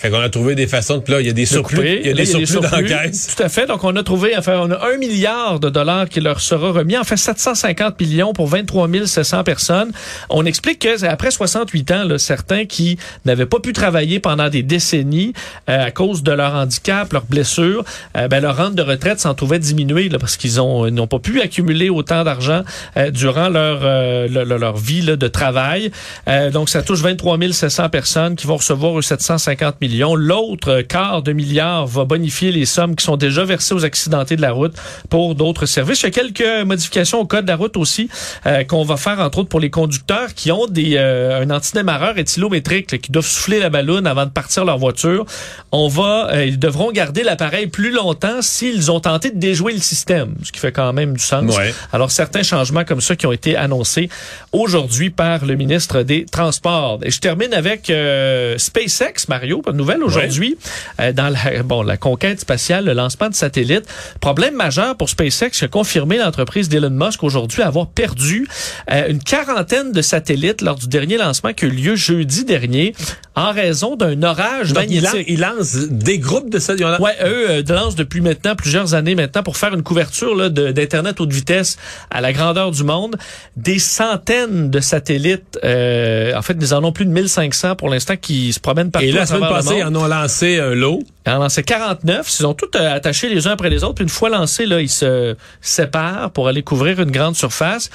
Fait 0.00 0.10
qu'on 0.10 0.20
a 0.20 0.28
trouvé 0.28 0.54
des 0.54 0.68
façons 0.68 0.98
de... 0.98 1.02
Puis 1.02 1.12
là, 1.12 1.20
il 1.20 1.26
y 1.26 1.30
a 1.30 1.32
des 1.32 1.42
de 1.42 1.48
surplus. 1.48 1.98
Il 2.02 2.06
y 2.06 2.10
a 2.10 2.14
des 2.14 2.24
surplus 2.24 2.46
dans 2.60 2.70
la 2.70 2.82
caisse. 3.02 3.34
Tout 3.36 3.42
à 3.42 3.48
fait. 3.48 3.66
Donc, 3.66 3.82
on 3.82 3.96
a 3.96 4.02
trouvé, 4.04 4.36
enfin, 4.38 4.60
on 4.62 4.70
a 4.70 4.92
un 4.92 4.96
milliard 4.96 5.58
de 5.58 5.68
dollars 5.70 6.08
qui 6.08 6.20
leur 6.20 6.40
sera 6.40 6.70
remis. 6.70 6.96
En 6.96 7.02
fait, 7.02 7.16
750 7.16 8.00
millions 8.00 8.32
pour 8.32 8.46
23 8.46 8.88
700 9.06 9.42
personnes. 9.42 9.90
On 10.30 10.46
explique 10.46 10.78
que 10.78 10.96
c'est 10.98 11.08
après 11.08 11.32
68 11.32 11.90
ans, 11.90 12.04
là, 12.04 12.16
certains 12.18 12.64
qui 12.64 12.96
n'avaient 13.24 13.44
pas 13.46 13.58
pu 13.58 13.72
travailler 13.72 14.20
pendant 14.20 14.48
des 14.48 14.62
décennies 14.62 15.32
euh, 15.68 15.86
à 15.86 15.90
cause 15.90 16.22
de 16.22 16.30
leur 16.30 16.54
handicap, 16.54 17.12
leurs 17.12 17.24
blessures, 17.26 17.84
euh, 18.16 18.28
ben, 18.28 18.40
leur 18.40 18.56
rente 18.56 18.76
de 18.76 18.82
retraite 18.82 19.18
s'en 19.18 19.34
trouvait 19.34 19.58
diminuée 19.58 20.08
là, 20.08 20.20
parce 20.20 20.36
qu'ils 20.36 20.60
ont 20.60 20.86
ils 20.86 20.94
n'ont 20.94 21.08
pas 21.08 21.18
pu 21.18 21.40
accumuler 21.40 21.90
autant 21.90 22.22
d'argent 22.22 22.62
euh, 22.96 23.10
durant 23.10 23.48
leur, 23.48 23.80
euh, 23.82 24.28
le- 24.28 24.44
le- 24.44 24.58
leur 24.58 24.76
vie 24.76 25.00
là, 25.02 25.16
de 25.16 25.26
travail. 25.26 25.90
Euh, 26.28 26.52
donc, 26.52 26.68
ça 26.68 26.82
touche 26.84 27.00
23 27.00 27.36
700 27.50 27.88
personnes 27.88 28.36
qui 28.36 28.46
vont 28.46 28.58
recevoir 28.58 28.96
eux, 28.96 29.02
750 29.02 29.80
millions. 29.80 29.87
L'autre 29.88 30.82
quart 30.82 31.22
de 31.22 31.32
milliard 31.32 31.86
va 31.86 32.04
bonifier 32.04 32.52
les 32.52 32.66
sommes 32.66 32.96
qui 32.96 33.04
sont 33.04 33.16
déjà 33.16 33.44
versées 33.44 33.74
aux 33.74 33.84
accidentés 33.84 34.36
de 34.36 34.42
la 34.42 34.52
route 34.52 34.74
pour 35.10 35.34
d'autres 35.34 35.66
services. 35.66 36.02
Il 36.02 36.04
y 36.04 36.08
a 36.08 36.10
quelques 36.10 36.66
modifications 36.66 37.20
au 37.20 37.26
code 37.26 37.44
de 37.44 37.50
la 37.50 37.56
route 37.56 37.76
aussi 37.76 38.08
euh, 38.46 38.64
qu'on 38.64 38.84
va 38.84 38.96
faire, 38.96 39.20
entre 39.20 39.38
autres, 39.38 39.48
pour 39.48 39.60
les 39.60 39.70
conducteurs 39.70 40.34
qui 40.34 40.52
ont 40.52 40.66
des 40.66 40.96
euh, 40.96 41.42
un 41.42 41.50
antidémarreur 41.50 42.18
éthylométrique 42.18 42.92
là, 42.92 42.98
qui 42.98 43.12
doivent 43.12 43.26
souffler 43.26 43.60
la 43.60 43.70
ballonne 43.70 44.06
avant 44.06 44.24
de 44.24 44.30
partir 44.30 44.64
leur 44.64 44.78
voiture. 44.78 45.24
On 45.72 45.88
va, 45.88 46.30
euh, 46.32 46.46
ils 46.46 46.58
devront 46.58 46.92
garder 46.92 47.22
l'appareil 47.22 47.66
plus 47.66 47.90
longtemps 47.90 48.42
s'ils 48.42 48.90
ont 48.90 49.00
tenté 49.00 49.30
de 49.30 49.38
déjouer 49.38 49.72
le 49.72 49.80
système, 49.80 50.34
ce 50.42 50.52
qui 50.52 50.58
fait 50.58 50.72
quand 50.72 50.92
même 50.92 51.14
du 51.14 51.22
sens. 51.22 51.56
Ouais. 51.56 51.74
Alors, 51.92 52.10
certains 52.10 52.42
changements 52.42 52.84
comme 52.84 53.00
ça 53.00 53.16
qui 53.16 53.26
ont 53.26 53.32
été 53.32 53.56
annoncés 53.56 54.08
aujourd'hui 54.52 55.10
par 55.10 55.44
le 55.44 55.54
ministre 55.54 56.02
des 56.02 56.24
Transports. 56.24 56.98
Et 57.02 57.10
je 57.10 57.20
termine 57.20 57.52
avec 57.54 57.90
euh, 57.90 58.56
SpaceX, 58.58 59.28
Mario, 59.28 59.62
nouvelle 59.78 60.02
aujourd'hui, 60.02 60.58
euh, 61.00 61.12
dans 61.12 61.28
la, 61.30 61.62
bon, 61.62 61.82
la 61.82 61.96
conquête 61.96 62.40
spatiale, 62.40 62.84
le 62.84 62.92
lancement 62.92 63.28
de 63.30 63.34
satellites. 63.34 63.84
Problème 64.20 64.54
majeur 64.54 64.96
pour 64.96 65.08
SpaceX, 65.08 65.50
qui 65.52 65.64
a 65.64 65.68
confirmé 65.68 66.18
l'entreprise 66.18 66.68
d'Elon 66.68 66.90
Musk 66.90 67.22
aujourd'hui 67.24 67.62
avoir 67.62 67.86
perdu 67.86 68.46
euh, 68.90 69.08
une 69.08 69.22
quarantaine 69.22 69.92
de 69.92 70.02
satellites 70.02 70.60
lors 70.60 70.76
du 70.76 70.88
dernier 70.88 71.16
lancement 71.16 71.52
qui 71.52 71.64
a 71.64 71.68
eu 71.68 71.70
lieu 71.70 71.96
jeudi 71.96 72.44
dernier 72.44 72.94
en 73.34 73.52
raison 73.52 73.94
d'un 73.96 74.20
orage 74.24 74.68
Donc, 74.72 74.78
magnétique. 74.78 75.04
lance, 75.04 75.24
il 75.28 75.40
lance 75.40 75.74
des 75.90 76.18
groupes 76.18 76.50
de 76.50 76.58
a- 76.58 77.00
Ouais, 77.00 77.16
eux 77.24 77.50
euh, 77.50 77.62
lancent 77.68 77.94
depuis 77.94 78.20
maintenant 78.20 78.56
plusieurs 78.56 78.94
années 78.94 79.14
maintenant 79.14 79.42
pour 79.44 79.56
faire 79.56 79.72
une 79.74 79.82
couverture 79.84 80.34
là, 80.34 80.48
d'internet 80.48 81.20
haute 81.20 81.32
vitesse 81.32 81.76
à 82.10 82.20
la 82.20 82.32
grandeur 82.32 82.72
du 82.72 82.82
monde. 82.82 83.16
Des 83.56 83.78
centaines 83.78 84.70
de 84.70 84.80
satellites, 84.80 85.58
euh, 85.64 86.34
en 86.34 86.42
fait, 86.42 86.54
nous 86.54 86.72
en 86.72 86.78
avons 86.78 86.92
plus 86.92 87.04
de 87.04 87.10
1500 87.10 87.76
pour 87.76 87.88
l'instant 87.88 88.16
qui 88.16 88.52
se 88.52 88.58
promènent 88.60 88.90
partout 88.90 89.06
Et 89.06 89.12
la 89.12 89.26
semaine 89.26 89.48
passée, 89.48 89.67
ils 89.76 89.84
en 89.84 89.94
ont 89.94 90.06
lancé 90.06 90.58
un 90.58 90.74
lot. 90.74 91.00
Ils 91.26 91.32
en 91.32 91.36
ont 91.36 91.42
lancé 91.42 91.62
49. 91.62 92.36
Ils 92.40 92.46
ont 92.46 92.54
tous 92.54 92.70
euh, 92.76 92.94
attachés 92.94 93.28
les 93.28 93.46
uns 93.46 93.52
après 93.52 93.70
les 93.70 93.84
autres. 93.84 93.94
Puis 93.94 94.04
une 94.04 94.10
fois 94.10 94.28
lancés, 94.28 94.66
là, 94.66 94.80
ils 94.80 94.88
se 94.88 95.36
séparent 95.60 96.30
pour 96.30 96.48
aller 96.48 96.62
couvrir 96.62 97.00
une 97.00 97.10
grande 97.10 97.36
surface. 97.36 97.90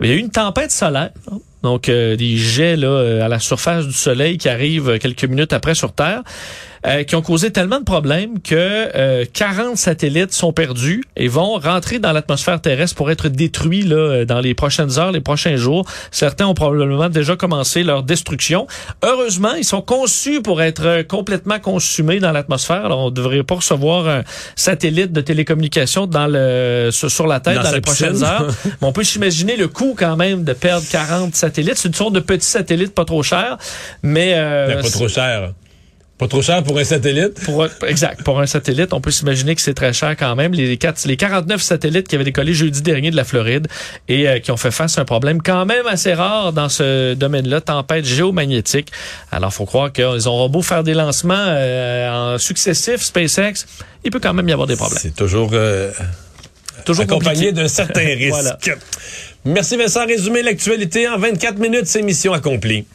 Il 0.00 0.08
y 0.08 0.12
a 0.12 0.14
eu 0.14 0.18
une 0.18 0.30
tempête 0.30 0.70
solaire. 0.70 1.10
Donc, 1.62 1.88
euh, 1.88 2.16
des 2.16 2.36
jets 2.36 2.76
là, 2.76 2.88
euh, 2.88 3.24
à 3.24 3.28
la 3.28 3.38
surface 3.38 3.86
du 3.86 3.92
soleil 3.92 4.38
qui 4.38 4.48
arrivent 4.48 4.90
euh, 4.90 4.98
quelques 4.98 5.24
minutes 5.24 5.52
après 5.52 5.74
sur 5.74 5.92
Terre, 5.92 6.22
euh, 6.86 7.02
qui 7.02 7.16
ont 7.16 7.22
causé 7.22 7.50
tellement 7.50 7.80
de 7.80 7.84
problèmes 7.84 8.40
que 8.40 8.54
euh, 8.54 9.24
40 9.32 9.76
satellites 9.76 10.32
sont 10.32 10.52
perdus 10.52 11.02
et 11.16 11.26
vont 11.26 11.58
rentrer 11.58 11.98
dans 11.98 12.12
l'atmosphère 12.12 12.60
terrestre 12.60 12.94
pour 12.94 13.10
être 13.10 13.28
détruits 13.28 13.82
là, 13.82 13.96
euh, 13.96 14.24
dans 14.24 14.38
les 14.38 14.54
prochaines 14.54 14.96
heures, 14.96 15.10
les 15.10 15.20
prochains 15.20 15.56
jours. 15.56 15.86
Certains 16.12 16.46
ont 16.46 16.54
probablement 16.54 17.08
déjà 17.08 17.34
commencé 17.34 17.82
leur 17.82 18.04
destruction. 18.04 18.68
Heureusement, 19.02 19.54
ils 19.54 19.64
sont 19.64 19.82
conçus 19.82 20.40
pour 20.40 20.62
être 20.62 21.02
complètement 21.02 21.58
consumés 21.58 22.20
dans 22.20 22.30
l'atmosphère. 22.30 22.84
Alors, 22.84 23.00
on 23.00 23.10
ne 23.10 23.14
devrait 23.14 23.42
pas 23.42 23.56
recevoir 23.56 24.06
un 24.06 24.22
satellite 24.54 25.12
de 25.12 25.20
télécommunication 25.20 26.06
dans 26.06 26.28
le 26.28 26.90
sur, 26.92 27.26
la 27.26 27.40
tête 27.40 27.60
Dans 27.60 27.72
les 27.72 27.80
prochaines 27.80 28.22
heures. 28.22 28.46
Mais 28.64 28.86
on 28.86 28.92
peut 28.92 29.02
s'imaginer 29.02 29.56
le 29.56 29.66
coût 29.66 29.96
quand 29.98 30.16
même 30.16 30.44
de 30.44 30.52
perdre 30.52 30.86
40 30.88 31.34
satellites. 31.34 31.47
C'est 31.54 31.88
une 31.88 31.94
sorte 31.94 32.12
de 32.14 32.20
petits 32.20 32.46
satellites 32.46 32.94
pas 32.94 33.04
trop 33.04 33.22
chers, 33.22 33.58
mais, 34.02 34.32
euh, 34.36 34.66
Mais 34.68 34.82
pas 34.82 34.90
trop 34.90 35.08
cher. 35.08 35.52
Pas 36.18 36.26
trop 36.26 36.42
cher 36.42 36.64
pour 36.64 36.76
un 36.76 36.82
satellite? 36.82 37.40
pour 37.44 37.62
un- 37.62 37.68
exact. 37.86 38.24
Pour 38.24 38.40
un 38.40 38.46
satellite, 38.46 38.92
on 38.92 39.00
peut 39.00 39.12
s'imaginer 39.12 39.54
que 39.54 39.60
c'est 39.62 39.72
très 39.74 39.92
cher 39.92 40.16
quand 40.18 40.34
même. 40.34 40.52
Les, 40.52 40.76
quatre, 40.76 41.04
les 41.06 41.16
49 41.16 41.62
satellites 41.62 42.08
qui 42.08 42.16
avaient 42.16 42.24
décollé 42.24 42.54
jeudi 42.54 42.82
dernier 42.82 43.12
de 43.12 43.16
la 43.16 43.22
Floride 43.22 43.68
et 44.08 44.28
euh, 44.28 44.40
qui 44.40 44.50
ont 44.50 44.56
fait 44.56 44.72
face 44.72 44.98
à 44.98 45.02
un 45.02 45.04
problème 45.04 45.40
quand 45.40 45.64
même 45.64 45.86
assez 45.86 46.14
rare 46.14 46.52
dans 46.52 46.68
ce 46.68 47.14
domaine-là, 47.14 47.60
tempête 47.60 48.04
géomagnétique. 48.04 48.88
Alors, 49.30 49.52
faut 49.54 49.64
croire 49.64 49.92
qu'ils 49.92 50.26
auront 50.26 50.48
beau 50.48 50.60
faire 50.62 50.82
des 50.82 50.94
lancements 50.94 51.34
euh, 51.38 52.34
en 52.34 52.38
successifs, 52.38 53.02
SpaceX, 53.02 53.66
il 54.04 54.10
peut 54.10 54.18
quand 54.20 54.34
même 54.34 54.48
y 54.48 54.52
avoir 54.52 54.66
des 54.66 54.74
problèmes. 54.74 54.98
C'est 55.00 55.14
toujours 55.14 55.50
euh, 55.52 55.92
Toujours 56.84 57.04
accompagné 57.04 57.52
d'un 57.52 57.68
certain 57.68 58.00
risque. 58.04 58.30
Voilà. 58.30 58.58
Merci 59.44 59.76
Vincent. 59.76 60.06
Résumé 60.06 60.42
l'actualité 60.42 61.08
en 61.08 61.18
24 61.18 61.58
minutes, 61.58 61.86
c'est 61.86 62.02
mission 62.02 62.32
accomplie. 62.32 62.86